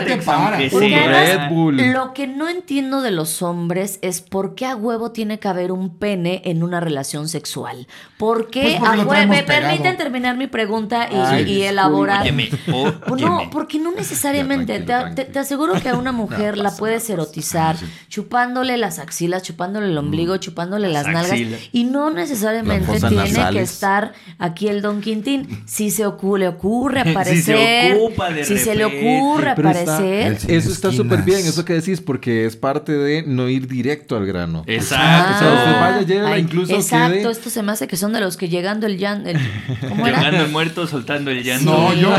te 0.05 0.17
para. 0.17 0.47
aunque 0.49 0.69
Porque 0.69 0.87
Sí, 0.87 0.93
además, 0.93 1.29
Red 1.29 1.49
Bull. 1.49 1.77
Lo 1.93 2.13
que 2.13 2.27
no 2.27 2.47
entiendo 2.49 3.01
de 3.01 3.11
los 3.11 3.41
hombres 3.41 3.99
es 4.01 4.21
por 4.21 4.55
qué 4.55 4.65
a 4.65 4.75
huevo 4.75 5.11
tiene 5.11 5.39
que 5.39 5.47
haber 5.47 5.71
un 5.71 5.97
pene 5.97 6.41
en 6.45 6.63
una 6.63 6.79
relación 6.79 7.27
sexual. 7.27 7.87
¿Por 8.19 8.49
qué 8.49 8.61
Pues 8.63 8.75
porque 8.75 8.89
a 8.91 8.95
lo 8.97 9.01
huevo? 9.03 9.11
traemos 9.11 9.37
Me 9.37 9.43
pegado. 9.43 9.67
permiten 9.69 9.95
terminar 9.97 10.35
mi 10.35 10.47
pregunta 10.47 11.07
y, 11.09 11.15
Ay, 11.15 11.49
y 11.49 11.61
elaborar. 11.63 12.23
Óyeme, 12.23 12.49
No, 12.67 13.49
porque 13.49 13.79
no 13.79 13.93
necesariamente. 13.93 14.73
Ya, 14.73 14.79
te, 14.79 14.85
tranquilo, 14.85 15.27
te- 15.31 15.39
aseguro 15.39 15.73
que 15.81 15.87
a 15.87 15.95
una 15.95 16.11
mujer 16.23 16.57
la 16.57 16.71
puedes 16.71 17.09
erotizar 17.09 17.77
chupándole 18.09 18.75
las 18.77 18.99
axilas, 18.99 19.43
chupándole 19.43 19.87
el 19.87 19.97
ombligo, 19.97 20.35
chupándole 20.35 20.89
las, 20.89 21.05
Las 21.05 21.13
nalgas. 21.13 21.31
axilas. 21.31 21.61
Y 21.71 21.85
no 21.85 22.09
necesariamente 22.09 22.99
tiene 22.99 23.49
que 23.51 23.61
estar 23.61 24.11
aquí 24.37 24.67
el 24.67 24.81
Don 24.81 24.99
Quintín. 24.99 25.63
Si 25.65 25.89
se 25.89 26.05
ocu- 26.05 26.37
le 26.37 26.47
ocurre 26.49 26.99
Si 27.03 27.05
se 27.05 27.11
aparecer. 27.53 27.95
ocupa 27.95 28.29
de 28.31 28.43
si 28.43 28.57
se 28.57 28.75
le 28.75 28.83
ocurre 28.85 29.53
Pero 29.55 29.69
aparecer. 29.69 30.37
Eso 30.47 30.71
está 30.71 30.91
súper 30.91 31.21
bien, 31.21 31.39
eso 31.39 31.63
que 31.63 31.73
decís, 31.73 32.01
porque 32.01 32.45
es 32.45 32.55
parte 32.57 32.91
de 32.91 33.23
no 33.25 33.47
ir 33.47 33.67
directo 33.67 34.17
al 34.17 34.25
grano. 34.25 34.63
Exacto. 34.67 35.35
O 35.35 35.39
sea, 35.39 35.53
usted 35.53 35.71
vaya, 35.79 36.01
llévela, 36.01 36.37
incluso 36.37 36.73
exacto, 36.75 37.13
quede- 37.15 37.31
esto 37.31 37.49
se 37.49 37.63
me 37.63 37.71
hace 37.71 37.87
que 37.87 37.95
son 37.95 38.08
de 38.13 38.19
los 38.21 38.37
que 38.37 38.49
llegando 38.49 38.87
el 38.87 38.97
llan, 38.97 39.25
el- 39.27 39.37
¿cómo 39.89 40.07
era? 40.07 40.17
Llegando 40.19 40.45
el 40.45 40.51
muerto, 40.51 40.87
soltando 40.87 41.31
el 41.31 41.43
llanto. 41.43 41.71
No, 41.71 41.91
Sí. 41.93 41.99
yo, 42.01 42.13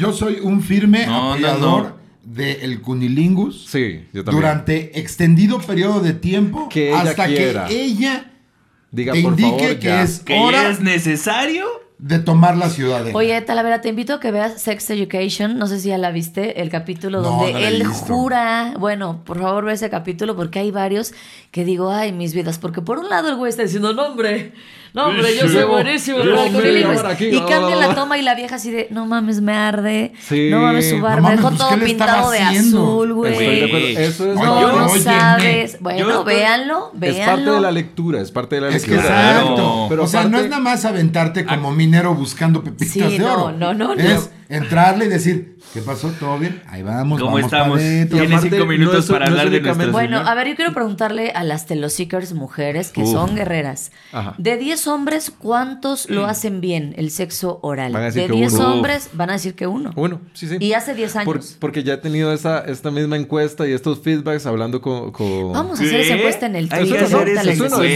yo 0.00 0.12
soy 0.12 0.38
un 0.42 0.62
firme 0.62 1.06
No, 1.06 1.32
apoyador 1.32 1.82
no. 1.82 1.96
del 2.24 2.80
cunilingus 2.80 3.66
Sí, 3.66 4.04
yo 4.12 4.24
también. 4.24 4.42
durante 4.42 4.98
extendido 5.00 5.60
periodo 5.60 6.00
de 6.00 6.12
tiempo 6.12 6.68
Que 6.68 6.90
ella 6.90 7.00
hasta 7.02 7.26
quiera. 7.26 7.66
que 7.66 7.82
ella 7.82 8.26
Diga, 8.92 9.12
te 9.12 9.22
por 9.22 9.32
indique 9.32 9.50
favor, 9.58 9.78
que 9.78 9.86
ya. 9.86 10.02
es 10.02 10.18
Que 10.20 10.38
hora 10.38 10.68
es 10.68 10.80
necesario. 10.80 11.64
De 12.02 12.18
tomar 12.18 12.56
la 12.56 12.70
ciudadela. 12.70 13.16
Oye, 13.16 13.38
Talavera, 13.42 13.82
te 13.82 13.90
invito 13.90 14.14
a 14.14 14.20
que 14.20 14.30
veas 14.30 14.60
Sex 14.60 14.88
Education. 14.90 15.58
No 15.58 15.66
sé 15.66 15.78
si 15.80 15.88
ya 15.88 15.98
la 15.98 16.10
viste, 16.10 16.62
el 16.62 16.70
capítulo 16.70 17.20
No, 17.20 17.30
donde 17.30 17.52
no 17.52 17.58
él 17.58 17.82
visto. 17.82 17.92
jura. 18.06 18.72
Bueno, 18.78 19.20
por 19.24 19.38
favor, 19.38 19.64
ve 19.66 19.74
ese 19.74 19.90
capítulo 19.90 20.34
porque 20.34 20.60
hay 20.60 20.70
varios 20.70 21.12
que 21.50 21.64
digo, 21.64 21.90
ay, 21.92 22.12
mis 22.12 22.32
vidas. 22.34 22.58
Porque 22.58 22.80
por 22.80 22.98
un 22.98 23.08
lado 23.10 23.28
el 23.28 23.36
güey 23.36 23.50
está 23.50 23.62
diciendo, 23.64 23.92
no, 23.92 24.02
hombre, 24.06 24.52
no, 24.94 25.08
hombre, 25.08 25.34
yo 25.36 25.42
soy 25.46 25.56
Yo- 25.60 25.68
buenísimo. 25.68 26.18
yo 26.18 26.24
¿verdad? 26.24 26.36
me 26.38 26.44
Con 26.44 26.52
voy 26.54 26.62
a 26.62 26.64
bilingües". 26.72 26.96
llevar 26.96 27.12
aquí, 27.12 27.26
Y 27.26 27.32
no, 27.32 27.46
cambia 27.46 27.74
no, 27.74 27.80
la 27.82 27.88
no. 27.88 27.94
toma 27.94 28.16
y 28.18 28.22
la 28.22 28.34
vieja 28.34 28.54
así 28.56 28.70
de, 28.70 28.88
no 28.90 29.04
mames, 29.06 29.40
me 29.42 29.52
arde. 29.52 30.12
Sí. 30.26 30.48
No 30.50 30.60
mames, 30.60 30.88
su 30.88 30.96
No 30.96 31.02
barba. 31.02 31.20
mames, 31.20 31.36
dejó 31.38 31.48
pues, 31.50 31.58
todo 31.60 31.70
¿qué 31.70 31.76
le 31.76 31.90
estaba 31.90 32.12
pintado 32.12 32.30
de 32.30 32.38
azul, 32.40 33.12
güey. 33.12 33.94
Eso 33.98 34.30
es 34.32 34.36
No, 34.38 34.44
no 34.72 34.86
óyeme. 34.86 35.00
sabes. 35.00 35.72
Yo 35.74 35.78
Bueno, 35.80 36.08
estoy- 36.20 36.34
véanlo, 36.34 36.90
Es 36.94 37.00
véanlo. 37.00 37.26
parte 37.36 37.50
de 37.50 37.60
la 37.60 37.70
lectura, 37.72 38.20
es 38.22 38.30
parte 38.30 38.54
de 38.56 38.60
la 38.62 38.68
Es 38.68 38.84
que 38.84 38.92
lectura. 38.92 39.32
Exacto. 39.40 39.86
Pero 39.90 40.04
o 40.04 40.06
sea, 40.06 40.24
no 40.24 40.38
es 40.38 40.48
nada 40.48 40.62
más 40.62 40.84
aventarte 40.84 41.44
como 41.44 41.70
minero 41.90 42.14
buscando 42.14 42.62
pepitas 42.62 42.92
Sí, 42.92 43.00
de 43.00 43.18
no, 43.18 43.32
oro. 43.44 43.52
no, 43.58 43.74
no, 43.74 43.94
no. 43.94 44.00
Es 44.00 44.30
entrarle 44.50 45.06
y 45.06 45.08
decir, 45.08 45.56
¿qué 45.72 45.80
pasó? 45.80 46.08
¿Todo 46.18 46.38
bien? 46.38 46.60
Ahí 46.68 46.82
vamos, 46.82 47.20
¿Cómo 47.20 47.32
vamos 47.36 47.44
estamos? 47.52 47.78
Tiene 47.78 48.38
cinco 48.40 48.56
no 48.58 48.66
minutos 48.66 49.04
es- 49.04 49.10
para 49.10 49.26
no 49.26 49.32
hablar 49.32 49.50
de 49.50 49.60
nuestras... 49.60 49.92
Bueno, 49.92 50.18
a 50.18 50.34
ver, 50.34 50.48
yo 50.48 50.56
quiero 50.56 50.74
preguntarle 50.74 51.30
a 51.30 51.44
las 51.44 51.66
teloseekers 51.66 52.32
mujeres 52.34 52.90
que 52.90 53.02
Uf. 53.02 53.12
son 53.12 53.36
guerreras. 53.36 53.92
Ajá. 54.12 54.34
De 54.38 54.56
10 54.56 54.86
hombres, 54.88 55.30
¿cuántos 55.38 56.10
lo 56.10 56.26
hacen 56.26 56.60
bien 56.60 56.94
el 56.98 57.10
sexo 57.10 57.60
oral? 57.62 57.92
De 57.92 58.26
que 58.26 58.32
10 58.32 58.52
uno. 58.54 58.72
hombres, 58.74 59.10
van 59.12 59.30
a 59.30 59.34
decir 59.34 59.54
que 59.54 59.66
uno. 59.68 59.92
Uno, 59.94 60.20
sí, 60.34 60.48
sí. 60.48 60.56
Y 60.58 60.72
hace 60.72 60.94
10 60.94 61.16
años. 61.16 61.24
Por- 61.26 61.40
porque 61.60 61.84
ya 61.84 61.94
he 61.94 61.98
tenido 61.98 62.32
esa, 62.32 62.60
esta 62.60 62.90
misma 62.90 63.16
encuesta 63.16 63.68
y 63.68 63.72
estos 63.72 64.00
feedbacks 64.00 64.46
hablando 64.46 64.80
con... 64.80 65.12
con- 65.12 65.52
Vamos 65.52 65.78
a 65.80 65.84
hacer 65.84 66.00
esa 66.00 66.14
encuesta 66.16 66.46
en 66.46 66.56
el 66.56 66.68
Twitter. 66.68 67.04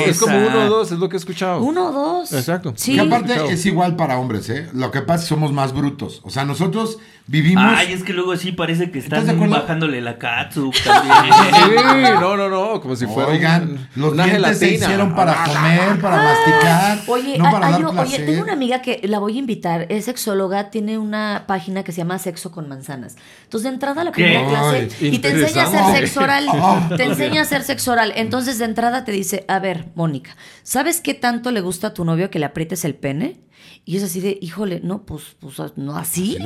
es, 0.07 0.19
como 0.21 0.39
uno 0.39 0.67
o 0.67 0.69
dos, 0.69 0.93
es 0.93 0.99
lo 0.99 1.09
que 1.09 1.17
he 1.17 1.19
escuchado. 1.19 1.63
Uno 1.63 1.89
o 1.89 1.93
dos. 1.93 2.33
Exacto. 2.33 2.73
Sí. 2.77 2.95
Que 2.95 3.01
aparte 3.01 3.35
es 3.53 3.67
igual 3.67 3.97
para 3.97 4.19
hombres, 4.19 4.49
¿eh? 4.51 4.69
Lo 4.73 4.91
que 4.91 5.01
pasa 5.03 5.15
es 5.17 5.29
que 5.29 5.35
somos 5.35 5.53
más 5.53 5.73
brutos. 5.75 6.21
O 6.25 6.31
sea, 6.31 6.44
nosotros 6.45 6.99
vivimos... 7.27 7.65
Ay, 7.67 7.93
es 7.93 8.03
que 8.03 8.13
luego 8.13 8.37
sí 8.37 8.53
parece 8.53 8.91
que 8.91 8.99
están 8.99 9.27
bajándole 9.51 10.01
la 10.01 10.19
catsup 10.19 10.75
también. 10.85 11.17
Sí, 11.25 12.11
no, 12.21 12.37
no, 12.37 12.49
no, 12.49 12.81
como 12.81 12.97
si 12.97 13.07
fuera 13.07 13.31
Oigan, 13.31 13.89
los 13.97 14.13
una 14.13 14.25
dientes 14.25 14.59
se 14.59 14.75
hicieron 14.75 15.15
para 15.15 15.45
comer, 15.45 16.01
para 16.01 16.17
masticar, 16.17 16.99
Oye, 17.07 17.39
no 17.39 17.45
para 17.51 17.71
dar 17.71 17.85
un- 17.87 17.99
oye, 17.99 18.19
tengo 18.21 18.43
una 18.43 18.53
amiga 18.53 18.83
que 18.83 19.01
la 19.05 19.19
voy 19.19 19.37
a 19.37 19.39
invitar, 19.39 19.87
es 19.89 20.05
sexóloga, 20.05 20.71
tiene 20.71 20.99
una 20.99 21.45
página 21.47 21.83
que 21.83 21.93
se 21.93 21.99
llama 21.99 22.19
Sexo 22.19 22.51
con 22.51 22.69
Manzanas. 22.69 23.17
Entonces, 23.45 23.65
de 23.71 23.75
entrada 23.75 24.03
a 24.03 24.05
la 24.05 24.13
primera 24.13 24.41
¿Qué? 24.41 24.49
clase 24.49 24.89
Ay, 25.01 25.09
y 25.15 25.19
te 25.19 25.31
enseña 25.31 25.63
a 25.63 25.67
hacer 25.89 25.99
sexo 25.99 26.21
oral. 26.21 26.47
Ah. 26.51 26.91
te 26.97 27.05
enseña 27.05 27.41
a 27.41 27.45
hacer 27.45 27.63
sexo 27.63 27.93
oral. 27.93 28.13
Entonces, 28.17 28.59
de 28.59 28.65
entrada 28.65 29.05
te 29.05 29.13
dice, 29.13 29.45
a 29.49 29.59
ver, 29.59 29.87
Mónica, 29.95 30.37
¿sabes 30.63 31.01
qué 31.01 31.15
tanto 31.15 31.51
le 31.51 31.61
gusta 31.61 31.89
a 31.89 31.95
tu 31.95 32.05
novio 32.05 32.31
que 32.31 32.39
le 32.39 32.47
aprietes 32.47 32.85
el 32.85 32.95
pene? 32.95 33.41
Y 33.85 33.97
es 33.97 34.03
así 34.03 34.21
de, 34.21 34.39
híjole, 34.41 34.81
no, 34.83 35.03
pues, 35.05 35.37
pues 35.41 35.57
no 35.77 35.97
así. 35.97 36.39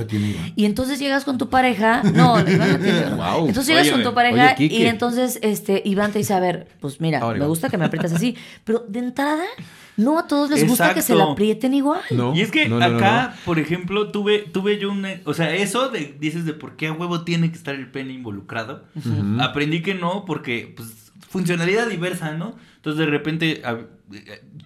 Y 0.57 0.65
entonces 0.65 0.99
llegas 0.99 1.25
con 1.25 1.39
tu 1.39 1.49
pareja. 1.49 2.03
No, 2.03 2.39
Iván 2.41 2.73
no 2.73 2.79
tiene, 2.79 3.01
¿no? 3.11 3.17
Guau. 3.17 3.47
Entonces 3.49 3.69
llegas 3.75 3.91
con 3.91 4.03
tu 4.03 4.15
pareja 4.15 4.55
Oye, 4.59 4.67
y 4.67 4.87
entonces 4.87 5.39
este, 5.43 5.83
Iván 5.85 6.13
te 6.13 6.19
dice, 6.19 6.35
a 6.35 6.41
ver, 6.41 6.69
pues 6.81 7.01
mira, 7.01 7.21
Ahora, 7.21 7.39
me 7.39 7.47
gusta 7.47 7.69
que 7.69 7.79
me 7.79 7.85
aprietas 7.85 8.13
así. 8.13 8.37
Pero 8.65 8.85
de 8.89 8.99
entrada, 8.99 9.45
no 9.97 10.19
a 10.19 10.27
todos 10.27 10.51
les 10.51 10.67
gusta 10.67 10.95
que 10.95 11.03
se 11.03 11.15
la 11.15 11.25
aprieten 11.33 11.75
igual. 11.75 12.01
No, 12.11 12.35
Y 12.35 12.41
es 12.41 12.51
que 12.51 12.69
no, 12.69 12.79
no, 12.79 12.89
no, 12.89 12.97
acá, 12.97 13.37
por 13.45 13.59
ejemplo, 13.59 14.11
tuve, 14.11 14.39
tuve 14.41 14.79
yo 14.79 14.91
una. 14.91 15.21
O 15.25 15.35
sea, 15.35 15.55
eso 15.55 15.91
de, 15.91 16.17
dices 16.19 16.45
de 16.45 16.55
por 16.55 16.77
qué 16.77 16.89
a 16.89 16.93
huevo 16.93 17.23
tiene 17.25 17.51
que 17.51 17.57
estar 17.57 17.75
el 17.75 17.91
pene 17.91 18.13
involucrado. 18.13 18.85
Aprendí 19.41 19.83
que 19.83 19.95
no, 19.95 20.25
porque, 20.25 20.73
pues, 20.77 21.13
funcionalidad 21.29 21.89
diversa, 21.89 22.33
¿no? 22.33 22.57
Entonces, 22.77 22.99
de 22.99 23.07
repente 23.07 23.63
a- 23.65 23.79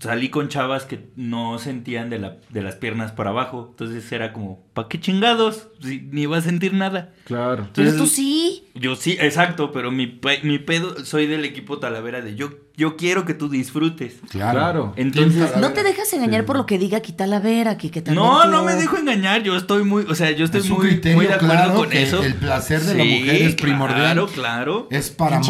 salí 0.00 0.28
con 0.28 0.48
chavas 0.48 0.84
que 0.84 1.08
no 1.16 1.58
sentían 1.58 2.10
de, 2.10 2.18
la, 2.18 2.36
de 2.50 2.62
las 2.62 2.76
piernas 2.76 3.12
para 3.12 3.30
abajo. 3.30 3.68
Entonces 3.70 4.10
era 4.12 4.32
como, 4.32 4.64
¿pa' 4.74 4.88
qué 4.88 5.00
chingados? 5.00 5.68
Si 5.82 6.00
ni 6.10 6.26
va 6.26 6.38
a 6.38 6.42
sentir 6.42 6.74
nada. 6.74 7.12
Claro. 7.24 7.68
Pero 7.74 7.88
Entonces, 7.88 7.96
tú 7.96 8.06
sí. 8.06 8.68
Yo 8.74 8.96
sí, 8.96 9.16
exacto, 9.20 9.70
pero 9.72 9.90
mi, 9.90 10.18
mi 10.44 10.58
pedo, 10.58 11.04
soy 11.04 11.26
del 11.26 11.44
equipo 11.44 11.78
Talavera 11.78 12.22
de 12.22 12.34
yo, 12.36 12.50
yo 12.74 12.96
quiero 12.96 13.26
que 13.26 13.34
tú 13.34 13.48
disfrutes. 13.50 14.14
Claro. 14.30 14.58
Claro. 14.58 14.92
Entonces, 14.96 15.56
No 15.58 15.72
te 15.72 15.82
dejas 15.82 16.10
engañar 16.14 16.46
por 16.46 16.56
lo 16.56 16.64
que 16.64 16.78
diga 16.78 16.98
aquí 16.98 17.12
Talavera, 17.12 17.72
aquí 17.72 17.90
que 17.90 18.00
no, 18.12 18.46
no 18.46 18.64
me 18.64 18.74
dejo 18.74 18.96
engañar, 18.96 19.42
yo 19.42 19.56
estoy 19.56 19.84
muy, 19.84 20.04
o 20.08 20.14
sea, 20.14 20.30
yo 20.30 20.44
estoy 20.46 20.60
Es 20.62 20.70
muy, 20.70 20.88
criterio 20.88 21.16
muy 21.18 21.26
de 21.26 21.34
acuerdo 21.34 21.54
claro 21.54 21.74
con 21.74 21.90
que 21.90 22.02
eso. 22.02 22.22
el 22.22 22.34
placer 22.34 22.80
de 22.80 22.94
la 22.94 23.04
mujer 23.04 23.42
es 23.42 23.54
primordial. 23.56 24.00
Claro, 24.02 24.26
claro. 24.28 24.88
Es 24.90 25.10
para. 25.10 25.40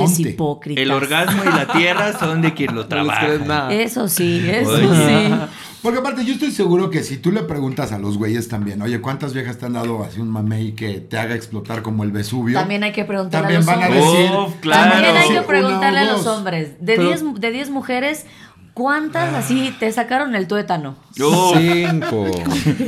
El 0.67 0.91
orgasmo 0.91 1.43
y 1.45 1.49
la 1.49 1.67
tierra 1.73 2.19
son 2.19 2.43
de 2.43 2.55
quien 2.55 2.75
lo 2.75 2.85
No 2.87 3.03
les 3.05 3.19
crees 3.19 3.45
trabaja. 3.45 3.45
nada. 3.47 3.73
Eso 3.83 4.09
sí, 4.09 4.43
eso 4.51 4.71
Oye. 4.71 4.87
sí. 5.29 5.35
Porque 5.83 5.99
aparte 5.99 6.25
yo 6.25 6.35
estoy 6.35 6.53
seguro 6.53 6.91
que 6.91 7.03
si 7.03 7.17
tú 7.17 7.33
le 7.33 7.43
preguntas 7.43 7.91
a 7.91 7.99
los 7.99 8.17
güeyes 8.17 8.47
también, 8.47 8.81
oye, 8.83 9.01
¿cuántas 9.01 9.35
viejas 9.35 9.59
te 9.59 9.67
han 9.67 9.73
dado 9.73 10.05
así 10.05 10.21
un 10.21 10.31
mamey 10.31 10.73
que 10.77 11.01
te 11.01 11.19
haga 11.19 11.35
explotar 11.35 11.83
como 11.83 12.05
el 12.05 12.13
Vesubio? 12.13 12.57
También 12.57 12.85
hay 12.85 12.93
que 12.93 13.05
preguntarle 13.05 13.55
También 13.59 13.59
a 13.59 13.65
los 13.65 13.67
van 13.67 13.83
a 13.83 13.87
hombres. 13.87 14.21
decir... 14.23 14.31
Uf, 14.37 14.55
claro. 14.61 14.93
También 14.93 15.17
hay 15.17 15.29
que 15.31 15.41
preguntarle 15.43 15.99
a 15.99 16.05
los 16.13 16.27
hombres. 16.29 16.69
De 16.79 16.95
Pero- 16.97 17.09
10 17.09 17.23
de 17.41 17.51
10 17.51 17.71
mujeres, 17.71 18.27
¿cuántas 18.75 19.35
así 19.35 19.75
te 19.79 19.91
sacaron 19.93 20.35
el 20.35 20.47
tuétano? 20.47 20.97
Uf, 21.19 21.57
Cinco. 21.59 22.27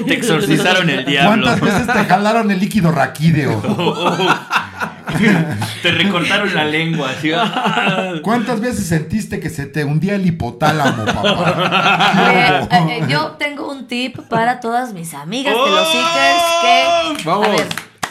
te 0.07 0.15
exorcizaron 0.15 0.89
el 0.91 1.05
diablo. 1.05 1.43
¿Cuántas 1.45 1.61
veces 1.61 1.87
te 1.87 2.05
jalaron 2.05 2.51
el 2.51 2.61
líquido 2.61 2.91
raquídeo? 2.91 3.61
te 5.83 5.91
recortaron 5.93 6.55
la 6.55 6.65
lengua, 6.65 7.11
así. 7.11 7.31
ah. 7.33 8.15
¿Cuántas 8.23 8.61
veces 8.61 8.87
sentiste 8.87 9.41
que 9.41 9.51
se 9.51 9.67
te 9.67 9.85
hundía 9.85 10.15
el 10.15 10.27
hipotálamo, 10.27 11.05
papá? 11.05 12.11
Eh, 12.25 12.69
eh, 12.71 12.87
eh, 13.01 13.05
yo 13.09 13.33
tengo 13.39 13.71
un 13.71 13.87
tip 13.87 14.19
para 14.29 14.61
todas 14.61 14.93
mis 14.93 15.15
amigas 15.15 15.55
¡Oh! 15.57 15.65
de 15.65 15.71
los 15.71 15.89
seekers 15.89 16.43
que. 16.63 17.25
Vamos. 17.25 17.47
A 17.47 17.51
ver, 17.51 17.67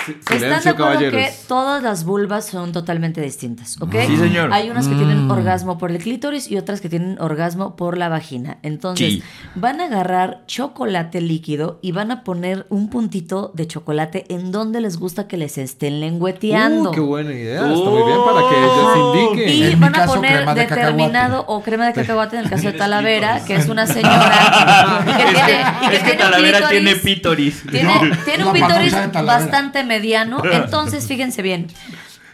Si- 0.05 0.11
¿Están 0.11 0.37
de 0.39 0.45
Silencio, 0.45 0.71
acuerdo 0.71 0.99
que 1.11 1.31
todas 1.47 1.81
las 1.83 2.03
vulvas 2.03 2.45
son 2.45 2.71
totalmente 2.71 3.21
distintas? 3.21 3.81
¿Ok? 3.81 3.95
Sí, 4.07 4.17
señor. 4.17 4.51
Hay 4.53 4.69
unas 4.69 4.87
que 4.87 4.95
tienen 4.95 5.29
orgasmo 5.31 5.77
por 5.77 5.91
el 5.91 5.97
clítoris 5.99 6.49
y 6.51 6.57
otras 6.57 6.81
que 6.81 6.89
tienen 6.89 7.17
orgasmo 7.21 7.75
por 7.75 7.97
la 7.97 8.09
vagina. 8.09 8.57
Entonces, 8.63 9.07
Sí. 9.13 9.23
van 9.55 9.79
a 9.79 9.85
agarrar 9.85 10.43
chocolate 10.47 11.21
líquido 11.21 11.79
y 11.81 11.91
van 11.93 12.11
a 12.11 12.23
poner 12.23 12.65
un 12.69 12.89
puntito 12.89 13.51
de 13.53 13.67
chocolate 13.67 14.25
en 14.29 14.51
donde 14.51 14.81
les 14.81 14.97
gusta 14.97 15.27
que 15.27 15.37
les 15.37 15.57
estén 15.57 15.99
lengüeteando. 15.99 16.89
Uh, 16.89 16.93
qué 16.93 16.99
buena 16.99 17.31
idea. 17.31 17.61
Está 17.73 17.89
muy 17.89 18.03
bien 18.03 18.17
para 18.25 18.39
que 18.49 18.55
ellas 18.57 18.97
indiquen. 18.97 19.49
Y 19.49 19.63
En 19.73 19.79
van 19.79 19.95
a 19.95 19.97
caso, 19.99 20.15
poner 20.15 20.45
de 20.45 20.53
determinado 20.55 21.45
o 21.47 21.61
crema 21.61 21.85
de 21.87 21.93
cacahuate 21.93 22.37
en 22.37 22.43
el 22.43 22.49
caso 22.49 22.63
de 22.63 22.73
Talavera, 22.73 23.43
que 23.45 23.55
es 23.55 23.69
una 23.69 23.85
señora 23.87 25.01
y 25.07 25.11
que 25.13 25.23
Es 25.23 25.33
tiene, 25.45 25.45
que, 25.45 25.89
que 25.89 25.95
es 25.95 26.03
que 26.03 26.09
tiene 26.09 26.25
un 26.25 26.31
Talavera 26.31 26.69
tiene 26.69 26.91
clítoris. 26.99 27.03
pítoris. 27.15 27.63
Tiene, 27.71 27.93
No, 28.09 28.17
tiene 28.25 28.45
un 28.45 28.53
pítoris 28.53 28.93
bastante 29.25 29.83
mediano. 29.93 30.41
Entonces, 30.51 31.07
fíjense 31.07 31.41
bien. 31.41 31.67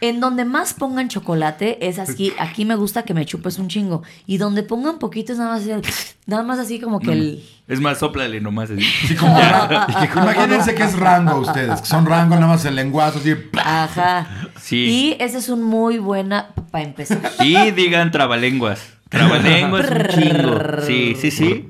En 0.02 0.18
donde 0.18 0.46
más 0.46 0.72
pongan 0.72 1.08
chocolate 1.10 1.86
es 1.86 1.98
así, 1.98 2.32
aquí 2.38 2.64
me 2.64 2.74
gusta 2.74 3.02
que 3.02 3.12
me 3.12 3.26
chupes 3.26 3.58
un 3.58 3.68
chingo. 3.68 4.02
Y 4.26 4.38
donde 4.38 4.62
pongan 4.62 4.98
poquito 4.98 5.32
es 5.32 5.38
nada 5.38 5.50
más, 5.50 5.60
así- 5.60 5.92
nada 6.24 6.42
más 6.42 6.58
así 6.58 6.80
como 6.80 7.00
que 7.00 7.12
el... 7.12 7.44
Es 7.68 7.80
más, 7.80 7.98
soplale 7.98 8.40
nomás 8.40 8.70
así. 8.70 8.82
Sí, 9.08 9.14
como- 9.14 9.38
Imagínense 10.22 10.74
que 10.74 10.84
es 10.84 10.98
rango 10.98 11.36
ustedes, 11.40 11.80
que 11.82 11.86
son 11.86 12.06
rango 12.06 12.36
nada 12.36 12.46
más 12.46 12.64
el 12.64 12.76
lenguazo 12.76 13.18
así. 13.18 13.34
Ajá. 13.62 14.26
Sí. 14.58 14.76
Y 14.76 15.16
esa 15.22 15.36
es 15.36 15.50
un 15.50 15.62
muy 15.62 15.98
buena 15.98 16.48
para 16.70 16.84
empezar. 16.84 17.20
Y 17.40 17.70
digan 17.72 18.10
trabalenguas. 18.10 18.80
Trabalenguas 19.10 19.90
un 19.90 20.06
chingo. 20.08 20.58
Sí, 20.86 21.14
sí, 21.20 21.30
sí. 21.30 21.68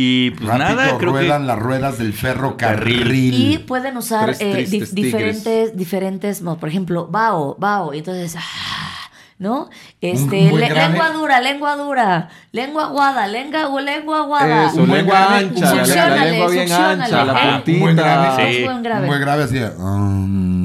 Y 0.00 0.30
pues 0.30 0.46
Rápido 0.48 0.68
nada, 0.76 0.96
creo 0.98 1.10
ruedan 1.10 1.40
que. 1.42 1.46
las 1.48 1.58
ruedas 1.58 1.98
del 1.98 2.12
ferrocarril. 2.12 3.34
Y 3.34 3.58
pueden 3.58 3.96
usar 3.96 4.30
eh, 4.38 4.54
di- 4.58 4.64
tristes 4.66 4.94
tigres. 4.94 4.94
diferentes, 4.94 5.76
diferentes, 5.76 6.40
no, 6.42 6.56
por 6.56 6.68
ejemplo, 6.68 7.08
bao, 7.10 7.56
bao, 7.58 7.92
y 7.92 7.98
entonces, 7.98 8.36
ah, 8.38 9.10
¿no? 9.40 9.68
Este, 10.00 10.52
le- 10.52 10.70
lengua 10.70 11.10
dura, 11.10 11.40
lengua 11.40 11.74
dura, 11.76 12.28
lengua 12.52 12.84
aguada, 12.84 13.26
lengua, 13.26 13.80
lengua 13.80 14.18
aguada. 14.20 14.66
Eso, 14.68 14.82
Un 14.82 14.86
buen 14.88 14.98
lengua 15.00 15.18
grave, 15.18 15.34
ancha, 15.46 15.60
la, 15.64 15.74
la 15.74 15.84
succiónale, 15.84 16.30
lengua 16.30 16.50
bien 16.50 16.72
ancha, 16.72 17.24
la 17.24 17.34
puntita. 17.64 17.72
Un 17.72 17.80
buen 17.80 17.96
grave. 17.96 18.36
Sí. 18.52 18.56
Es 18.58 18.64
buen 18.64 18.82
grave. 18.84 19.06
Muy 19.08 19.18
grave 19.18 19.42
así. 19.44 19.56
mm, 19.58 20.57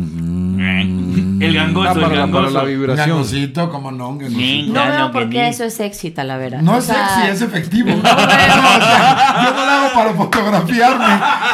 El 1.39 1.53
gangoso, 1.53 1.89
Ah, 1.89 1.93
para, 1.93 2.05
el 2.07 2.11
la- 2.13 2.27
para 2.27 2.33
gangoso. 2.43 2.57
la 2.57 2.63
vibración. 2.63 3.09
gangosito, 3.09 3.69
como 3.69 3.91
no, 3.91 4.09
un 4.09 4.17
gangosito. 4.19 4.73
No 4.73 4.85
veo 4.87 4.99
no, 4.99 5.11
por 5.11 5.29
qué 5.29 5.47
eso 5.47 5.63
es 5.63 5.73
sexy, 5.73 6.11
Talavera. 6.11 6.61
No 6.61 6.73
O 6.75 6.77
es 6.77 6.85
sea, 6.85 7.09
sexy, 7.15 7.29
es 7.31 7.41
efectivo. 7.41 7.89
No, 7.91 7.97
o 8.11 8.15
sea, 8.29 9.41
yo 9.43 9.51
no 9.55 9.65
lo 9.65 9.71
hago 9.71 9.93
para 9.93 10.13
fotografiarme. 10.13 11.05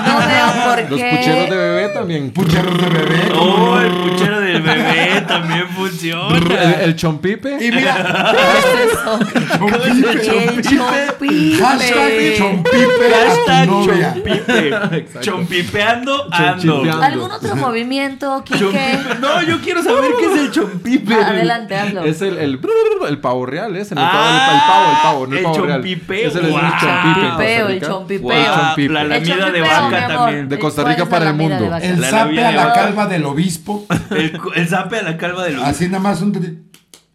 No 0.05 0.17
veo 0.27 0.65
por 0.65 0.91
Los 0.91 0.99
qué. 0.99 1.17
pucheros 1.17 1.49
de 1.49 1.55
bebé 1.57 1.89
también. 1.89 2.31
Pucheros 2.31 2.77
de 2.77 2.89
bebé. 2.89 3.29
¿cómo 3.29 3.41
Oh, 3.41 3.75
no? 3.75 3.81
el 3.81 3.91
puchero 3.91 4.39
del 4.41 4.61
bebé 4.61 5.21
también 5.27 5.59
El, 5.61 5.67
funciona. 5.69 6.37
el 6.81 6.95
chompipe. 6.95 7.57
Y 7.65 7.71
mira, 7.71 8.31
¿Qué 8.31 8.83
es 8.85 8.93
eso? 8.93 9.19
chompipe, 9.57 10.11
El 10.11 10.61
chompipe. 10.61 11.63
Hashtag 11.63 12.37
chompipe 12.37 13.11
Hashtag 13.13 13.67
chompipe. 13.67 15.19
Chompipeando 15.21 16.27
ando. 16.31 16.83
¿Algún 17.01 17.31
otro 17.31 17.55
movimiento, 17.55 18.43
Kike? 18.43 18.99
No, 19.21 19.41
yo 19.43 19.59
quiero 19.61 19.68
saber 19.83 20.11
qué 20.19 20.25
es 20.25 20.39
el 20.39 20.51
chompipe. 20.51 21.13
Adelante, 21.13 21.75
hazlo. 21.75 22.03
Es 22.03 22.21
el, 22.21 22.37
el, 22.37 22.59
el 23.07 23.17
pavo 23.19 23.45
real, 23.45 23.75
ese. 23.75 23.93
El, 23.93 23.99
Ah, 24.01 24.11
pavo, 24.11 24.29
el, 24.29 24.35
el 24.35 24.61
pavo, 24.67 24.91
el 24.91 24.97
pavo, 25.01 25.27
no 25.27 25.37
el, 25.37 25.43
pavo 25.43 25.65
real. 25.65 25.85
es 25.85 26.35
el 26.35 26.41
chompipe. 26.41 26.79
Chompipeo, 26.79 27.67
el 27.69 27.81
chompipeo. 27.81 28.93
La 28.93 29.03
lamida 29.03 29.51
de 29.51 29.61
vaca 29.61 30.07
también. 30.07 30.49
De 30.49 30.59
Costa 30.59 30.81
¿Cuál 30.81 30.93
Rica 30.93 31.03
es 31.03 31.09
para 31.09 31.29
el 31.29 31.35
mundo. 31.35 31.75
El 31.81 32.03
zape 32.03 32.43
a 32.45 32.51
la 32.51 32.73
calva 32.73 33.07
del 33.07 33.25
obispo. 33.25 33.85
El, 34.55 34.67
zape 34.67 34.97
a 34.99 35.03
la 35.03 35.17
calva 35.17 35.43
de 35.45 35.51
los. 35.51 35.63
Así 35.63 35.85
nada 35.87 35.99
más 35.99 36.21
un... 36.21 36.68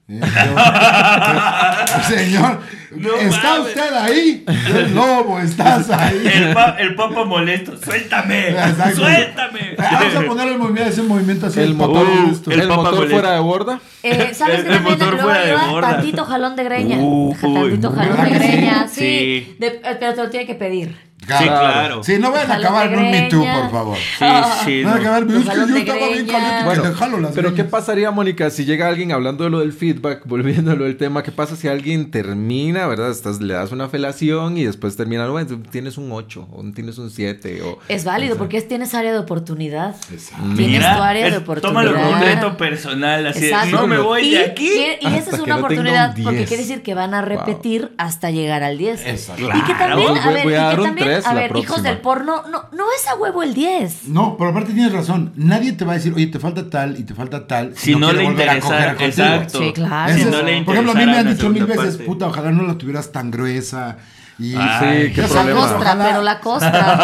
Eh, 0.06 0.20
yo- 0.20 2.02
Señor, 2.08 2.60
No 2.96 3.14
¿está 3.16 3.42
mames. 3.56 3.66
usted 3.68 3.94
ahí? 3.94 4.44
El 4.46 4.94
lobo, 4.94 5.40
estás 5.40 5.88
ahí. 5.90 6.22
El, 6.32 6.52
pa- 6.52 6.76
el 6.78 6.94
papa 6.94 7.24
molesto. 7.24 7.76
¡Suéltame! 7.82 8.50
Exacto. 8.50 8.96
¡Suéltame! 8.96 9.74
Vamos 9.78 10.14
a 10.16 10.20
poner 10.26 10.48
el 10.48 10.58
movimiento, 10.58 10.90
ese 10.90 11.02
movimiento 11.02 11.46
así. 11.46 11.60
El 11.60 11.66
el 11.70 11.74
motor, 11.74 12.04
motor. 12.06 12.24
Uh, 12.26 12.30
esto. 12.32 12.50
el 12.50 12.60
el 12.60 12.68
papa 12.68 12.82
motor 12.82 12.94
boleto. 12.96 13.14
fuera 13.14 13.32
de 13.32 13.40
borda. 13.40 13.80
Eh, 14.02 14.30
¿Sabes 14.34 14.58
el 14.60 14.64
también 14.66 14.82
motor 14.84 15.12
luego 15.14 15.28
fuera 15.30 15.44
de 15.64 15.70
borda. 15.70 15.90
tantito 15.90 16.24
jalón 16.24 16.56
de 16.56 16.64
greña? 16.64 16.96
Uh, 16.98 17.34
tantito 17.40 17.88
uy. 17.90 17.96
jalón 17.96 18.16
¿Verdad 18.16 18.24
de 18.24 18.30
que 18.30 18.38
greña, 18.38 18.88
sí. 18.88 19.00
Sí. 19.00 19.56
De- 19.58 19.66
eh, 19.84 19.96
pero 19.98 20.14
te 20.14 20.22
lo 20.22 20.30
tiene 20.30 20.46
que 20.46 20.54
pedir. 20.54 21.13
Sí, 21.26 21.44
claro. 21.44 22.02
Sí, 22.04 22.18
no 22.18 22.30
vayan 22.32 22.50
a 22.52 22.54
acabar 22.56 22.92
en 22.92 22.98
un 22.98 23.10
Me 23.10 23.22
Too, 23.28 23.44
por 23.44 23.70
favor. 23.70 23.96
Sí, 23.96 24.24
sí. 24.64 24.82
No 24.84 24.90
vayan 24.90 24.90
a 24.90 24.94
no. 24.94 25.00
acabar, 25.00 25.22
es 25.22 25.28
que 25.28 25.32
yo 25.34 25.76
estaba 25.76 26.08
bien 26.08 26.26
caliente 26.26 26.64
Bueno, 26.64 26.82
te 26.82 26.92
jalo 26.94 27.20
las 27.20 27.32
pero 27.32 27.54
¿qué 27.54 27.64
pasaría, 27.64 28.10
Mónica, 28.10 28.50
si 28.50 28.64
llega 28.64 28.88
alguien 28.88 29.12
hablando 29.12 29.44
de 29.44 29.50
lo 29.50 29.60
del 29.60 29.72
feedback, 29.72 30.22
volviéndolo 30.26 30.84
del 30.84 30.96
tema? 30.96 31.22
¿Qué 31.22 31.32
pasa 31.32 31.56
si 31.56 31.68
alguien 31.68 32.10
termina, 32.10 32.86
verdad? 32.86 33.10
Estás, 33.10 33.40
le 33.40 33.54
das 33.54 33.72
una 33.72 33.88
felación 33.88 34.56
y 34.58 34.64
después 34.64 34.96
termina, 34.96 35.26
bueno, 35.28 35.58
tienes 35.70 35.98
un 35.98 36.10
8 36.12 36.48
o 36.52 36.62
tienes 36.74 36.98
un 36.98 37.10
7 37.10 37.62
o... 37.62 37.78
Es 37.88 38.04
válido 38.04 38.36
porque 38.36 38.56
es- 38.58 38.68
tienes 38.68 38.94
área 38.94 39.12
de 39.12 39.18
oportunidad. 39.18 39.94
Exacto. 40.12 40.44
Tienes 40.56 40.78
Mira, 40.80 40.96
tu 40.96 41.02
área 41.02 41.30
de 41.30 41.36
oportunidad. 41.38 41.82
tómalo 41.82 41.94
como 41.94 42.10
un 42.16 42.20
reto 42.20 42.56
personal. 42.56 43.26
Así 43.26 43.40
de, 43.40 43.46
Exacto. 43.48 43.76
no 43.76 43.86
me 43.86 43.98
voy 43.98 44.22
y, 44.22 44.30
de 44.32 44.40
aquí. 44.44 44.68
quiere- 44.68 44.98
y 45.00 45.06
esa 45.06 45.16
es 45.18 45.26
una 45.28 45.36
no 45.38 45.44
tenga 45.44 45.56
un 45.56 45.64
oportunidad 45.64 46.14
porque 46.22 46.36
10. 46.38 46.48
quiere 46.48 46.62
decir 46.62 46.82
que 46.82 46.94
van 46.94 47.14
a 47.14 47.22
repetir 47.22 47.92
hasta 47.98 48.30
llegar 48.30 48.62
al 48.62 48.78
10. 48.78 49.06
Exacto. 49.06 49.42
Y 49.42 49.60
que 49.62 49.74
Claro. 49.74 49.94
también, 49.96 50.08
Voy- 50.10 50.18
a 50.18 50.30
ver, 50.30 50.46
y 50.46 50.50
dar 50.50 50.74
que 50.74 50.80
un 50.80 50.86
también, 50.88 51.08
a 51.26 51.34
la 51.34 51.40
ver, 51.40 51.56
hijos 51.56 51.82
del 51.82 51.98
porno, 51.98 52.42
no, 52.50 52.64
no 52.72 52.84
es 52.96 53.06
a 53.08 53.14
huevo 53.16 53.42
el 53.42 53.54
10. 53.54 54.08
No, 54.08 54.36
pero 54.36 54.50
aparte 54.50 54.72
tienes 54.72 54.92
razón. 54.92 55.32
Nadie 55.36 55.72
te 55.72 55.84
va 55.84 55.92
a 55.92 55.94
decir, 55.96 56.12
oye, 56.14 56.26
te 56.28 56.38
falta 56.38 56.68
tal 56.68 56.98
y 56.98 57.04
te 57.04 57.14
falta 57.14 57.46
tal. 57.46 57.72
Si 57.76 57.94
no 57.94 58.08
quiere 58.08 58.22
le 58.22 58.28
volver 58.28 58.48
a 58.48 58.54
interesa, 58.56 58.92
exacto. 59.04 59.58
Sí, 59.58 59.72
claro. 59.72 60.10
Ese 60.12 60.20
Si 60.22 60.28
es- 60.28 60.34
no 60.34 60.42
le 60.42 60.62
por 60.62 60.74
ejemplo, 60.74 60.92
a 60.92 60.96
mí 60.96 61.06
me 61.06 61.18
han 61.18 61.28
dicho 61.34 61.50
mil 61.50 61.64
veces, 61.66 61.96
parte. 61.96 62.04
puta, 62.04 62.26
ojalá 62.26 62.50
no 62.52 62.62
la 62.66 62.76
tuvieras 62.78 63.12
tan 63.12 63.30
gruesa. 63.30 63.96
Y 64.36 64.56
Ay, 64.56 65.06
Sí, 65.06 65.12
qué 65.14 65.22
La 65.22 65.28
problema. 65.28 65.60
costra, 65.60 65.78
Ojalá- 65.78 66.04
pero 66.06 66.22
la 66.22 66.40
costra. 66.40 66.98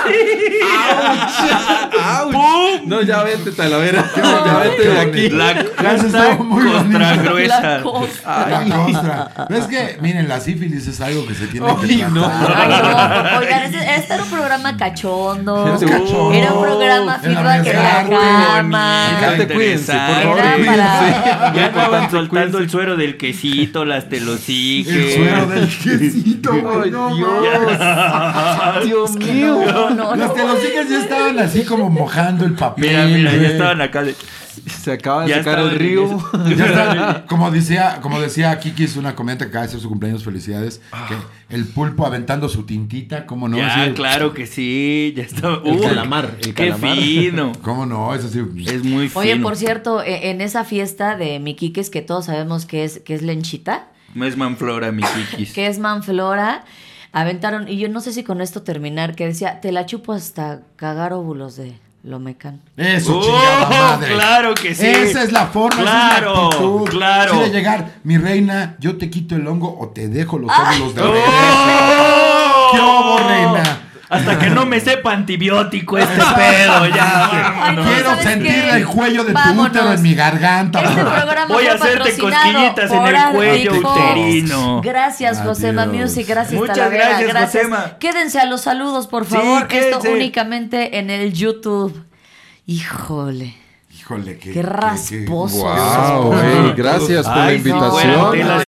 ¡Auch! 2.40 2.80
No, 2.86 3.02
ya 3.02 3.22
vete, 3.22 3.52
Talavera. 3.52 4.04
ya 4.16 4.58
vete 4.58 4.88
de 4.88 5.00
aquí. 5.00 5.28
La 5.30 5.54
costa 5.96 6.36
muy 6.38 6.64
bonito. 6.64 6.98
gruesa. 7.22 7.60
La 7.78 7.82
costra. 7.82 8.48
La 8.48 8.76
costra. 8.76 9.30
Pero 9.48 9.60
es 9.60 9.66
que, 9.66 9.98
miren, 10.00 10.28
la 10.28 10.40
sífilis 10.40 10.86
es 10.86 11.00
algo 11.00 11.26
que 11.26 11.34
se 11.34 11.46
tiene 11.46 11.66
que 11.66 11.86
Ay, 11.86 12.06
no. 12.12 12.22
tratar. 12.22 12.56
Ay, 12.56 13.32
no, 13.32 13.38
oigan, 13.38 13.62
ese- 13.64 13.94
este 13.96 14.14
era 14.14 14.22
un 14.24 14.30
programa 14.30 14.76
cachondo. 14.76 15.64
Cachondo. 15.78 16.32
Era 16.32 16.52
un 16.52 16.62
programa 16.62 17.18
feedback 17.18 17.66
en 17.66 17.76
la 17.76 18.06
cama. 18.08 19.06
Gente, 19.20 19.54
cuídense, 19.54 19.92
por 19.92 20.22
favor, 20.22 20.38
Era 20.38 20.54
cuídense. 20.56 21.58
Ya 21.58 21.66
estaban 21.66 22.10
soltando 22.10 22.58
el 22.58 22.70
suero 22.70 22.96
del 22.96 23.16
quesito, 23.16 23.84
las 23.84 24.08
telosiques. 24.08 24.94
El 24.94 25.12
suero 25.14 25.46
del 25.46 25.68
quesito, 25.68 26.50
güey. 26.52 26.80
Ay, 26.84 26.90
no 26.90 27.14
Dios. 27.14 28.84
Dios 28.84 29.10
mío. 29.16 29.58
No, 29.72 29.90
no, 29.90 30.16
Las 30.16 30.28
no. 30.28 30.34
telosiques 30.34 30.88
ya 30.88 30.98
estaban 31.00 31.38
así 31.38 31.64
como 31.64 31.90
el 32.44 32.52
papel. 32.54 32.84
Mira, 32.86 33.06
mira, 33.06 33.36
ya 33.36 33.48
estaban 33.48 33.80
acá. 33.80 34.02
de- 34.02 34.14
Se 34.66 34.92
acaba 34.92 35.22
de 35.22 35.30
Ya 35.30 35.36
estaba 35.38 35.62
el 35.62 35.70
río. 35.78 36.04
eso. 36.04 36.30
Ya 36.56 36.66
está, 36.66 37.24
como 37.28 37.50
decía, 37.50 37.98
como 38.02 38.20
decía 38.20 38.58
Kiki, 38.58 38.84
es 38.84 38.96
una 38.96 39.14
comenta 39.14 39.44
que 39.44 39.50
acaba 39.50 39.62
de 39.62 39.68
hacer 39.68 39.80
su 39.80 39.88
cumpleaños, 39.88 40.22
felicidades. 40.24 40.80
Que 41.08 41.54
el 41.56 41.64
pulpo 41.66 42.04
aventando 42.06 42.48
su 42.48 42.64
tintita, 42.64 43.26
¿cómo 43.26 43.48
no? 43.48 43.56
ya, 43.56 43.92
claro 43.94 44.34
que 44.34 44.46
sí. 44.46 45.14
Ya 45.16 45.22
estaba. 45.22 45.62
El 45.64 45.76
Uy, 45.76 45.80
calamar, 45.80 46.36
el 46.40 46.54
Qué 46.54 46.68
calamar. 46.70 46.96
fino. 46.96 47.52
¿Cómo 47.62 47.86
no? 47.86 48.14
Es 48.14 48.24
así. 48.24 48.40
Es 48.66 48.84
muy 48.84 49.08
fino. 49.08 49.20
Oye, 49.20 49.36
por 49.36 49.56
cierto, 49.56 50.02
e- 50.02 50.30
en 50.30 50.40
esa 50.40 50.64
fiesta 50.64 51.16
de 51.16 51.38
mi 51.38 51.54
Quiques, 51.54 51.88
que 51.90 52.02
todos 52.02 52.26
sabemos 52.26 52.66
que 52.66 52.84
es, 52.84 52.98
que 53.00 53.14
es 53.14 53.22
lenchita, 53.22 53.86
No 54.14 54.24
es 54.26 54.36
manflora, 54.36 54.90
mi 54.92 55.02
kikis. 55.04 55.52
que 55.52 55.68
es 55.68 55.78
manflora, 55.78 56.64
aventaron, 57.12 57.68
y 57.68 57.78
yo 57.78 57.88
no 57.88 58.00
sé 58.00 58.12
si 58.12 58.24
con 58.24 58.40
esto 58.40 58.62
terminar, 58.62 59.14
que 59.14 59.26
decía, 59.26 59.60
te 59.60 59.72
la 59.72 59.86
chupo 59.86 60.12
hasta 60.12 60.62
cagar 60.76 61.12
óvulos 61.12 61.56
de 61.56 61.74
Lomecan. 62.02 62.60
Eso, 62.78 63.18
Oh, 63.18 63.22
chingada 63.22 63.68
madre. 63.68 64.14
claro 64.14 64.54
que 64.54 64.74
sí. 64.74 64.86
Esa 64.86 65.22
es 65.22 65.32
la 65.32 65.46
forma, 65.48 65.82
Claro, 65.82 66.30
esa 66.32 66.32
es 66.32 66.40
la 66.40 66.46
actitud. 66.46 66.88
claro. 66.88 67.40
De 67.40 67.50
llegar, 67.50 67.90
mi 68.04 68.16
reina, 68.16 68.76
yo 68.80 68.96
te 68.96 69.10
quito 69.10 69.36
el 69.36 69.46
hongo 69.46 69.76
o 69.78 69.88
te 69.90 70.08
dejo 70.08 70.38
los 70.38 70.50
óvulos 70.50 70.94
de 70.94 71.02
¡Oh! 71.02 71.12
regreso. 71.12 72.70
¿Qué 72.72 72.78
hubo, 72.80 73.18
reina? 73.28 73.79
Hasta 74.10 74.38
que 74.40 74.50
no 74.50 74.66
me 74.66 74.80
sepa 74.80 75.12
antibiótico 75.12 75.96
este 75.96 76.16
pedo, 76.16 76.86
ya. 76.88 77.64
Ay, 77.68 77.76
Quiero 77.76 78.10
¿sabes 78.10 78.24
sentir 78.24 78.50
qué? 78.52 78.70
el 78.70 78.86
cuello 78.86 79.22
de 79.24 79.32
tu 79.32 79.62
útero 79.62 79.92
en 79.92 80.02
mi 80.02 80.14
garganta. 80.14 80.80
Este 80.82 81.00
programa 81.04 81.46
Voy 81.54 81.66
a 81.66 81.78
fue 81.78 81.88
hacerte 81.88 82.10
patrocinado 82.10 82.42
cosquillitas 82.44 82.90
en 82.90 82.98
por 82.98 83.14
el 83.14 83.22
cuello 83.32 83.72
uterino. 83.74 84.80
Gracias, 84.82 85.40
Josema. 85.42 85.86
Music. 85.86 86.26
Gracias, 86.28 86.60
Muchas 86.60 86.76
Talavera. 86.76 87.20
gracias, 87.20 87.52
Josema. 87.62 87.98
Quédense 88.00 88.40
a 88.40 88.46
los 88.46 88.62
saludos, 88.62 89.06
por 89.06 89.24
Sí, 89.26 89.34
favor. 89.36 89.68
Esto 89.70 90.00
únicamente 90.10 90.98
en 90.98 91.10
el 91.10 91.32
YouTube. 91.32 92.04
Híjole. 92.66 93.54
Híjole, 93.96 94.38
qué, 94.38 94.52
Qué 94.52 94.62
rasposo. 94.62 95.56
Wow, 95.58 96.30
Qué 96.32 96.36
hey, 96.42 96.52
rasposo. 96.56 96.74
gracias 96.76 97.26
por 97.26 97.36
la 97.36 97.44
Ay, 97.44 97.56
invitación. 97.56 98.64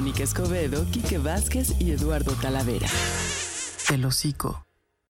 Mónica 0.00 0.22
Escobedo, 0.22 0.86
Quique 0.90 1.18
Vázquez 1.18 1.78
y 1.78 1.90
Eduardo 1.90 2.32
Talavera. 2.32 2.88
El 3.92 4.06
hocico. 4.06 4.69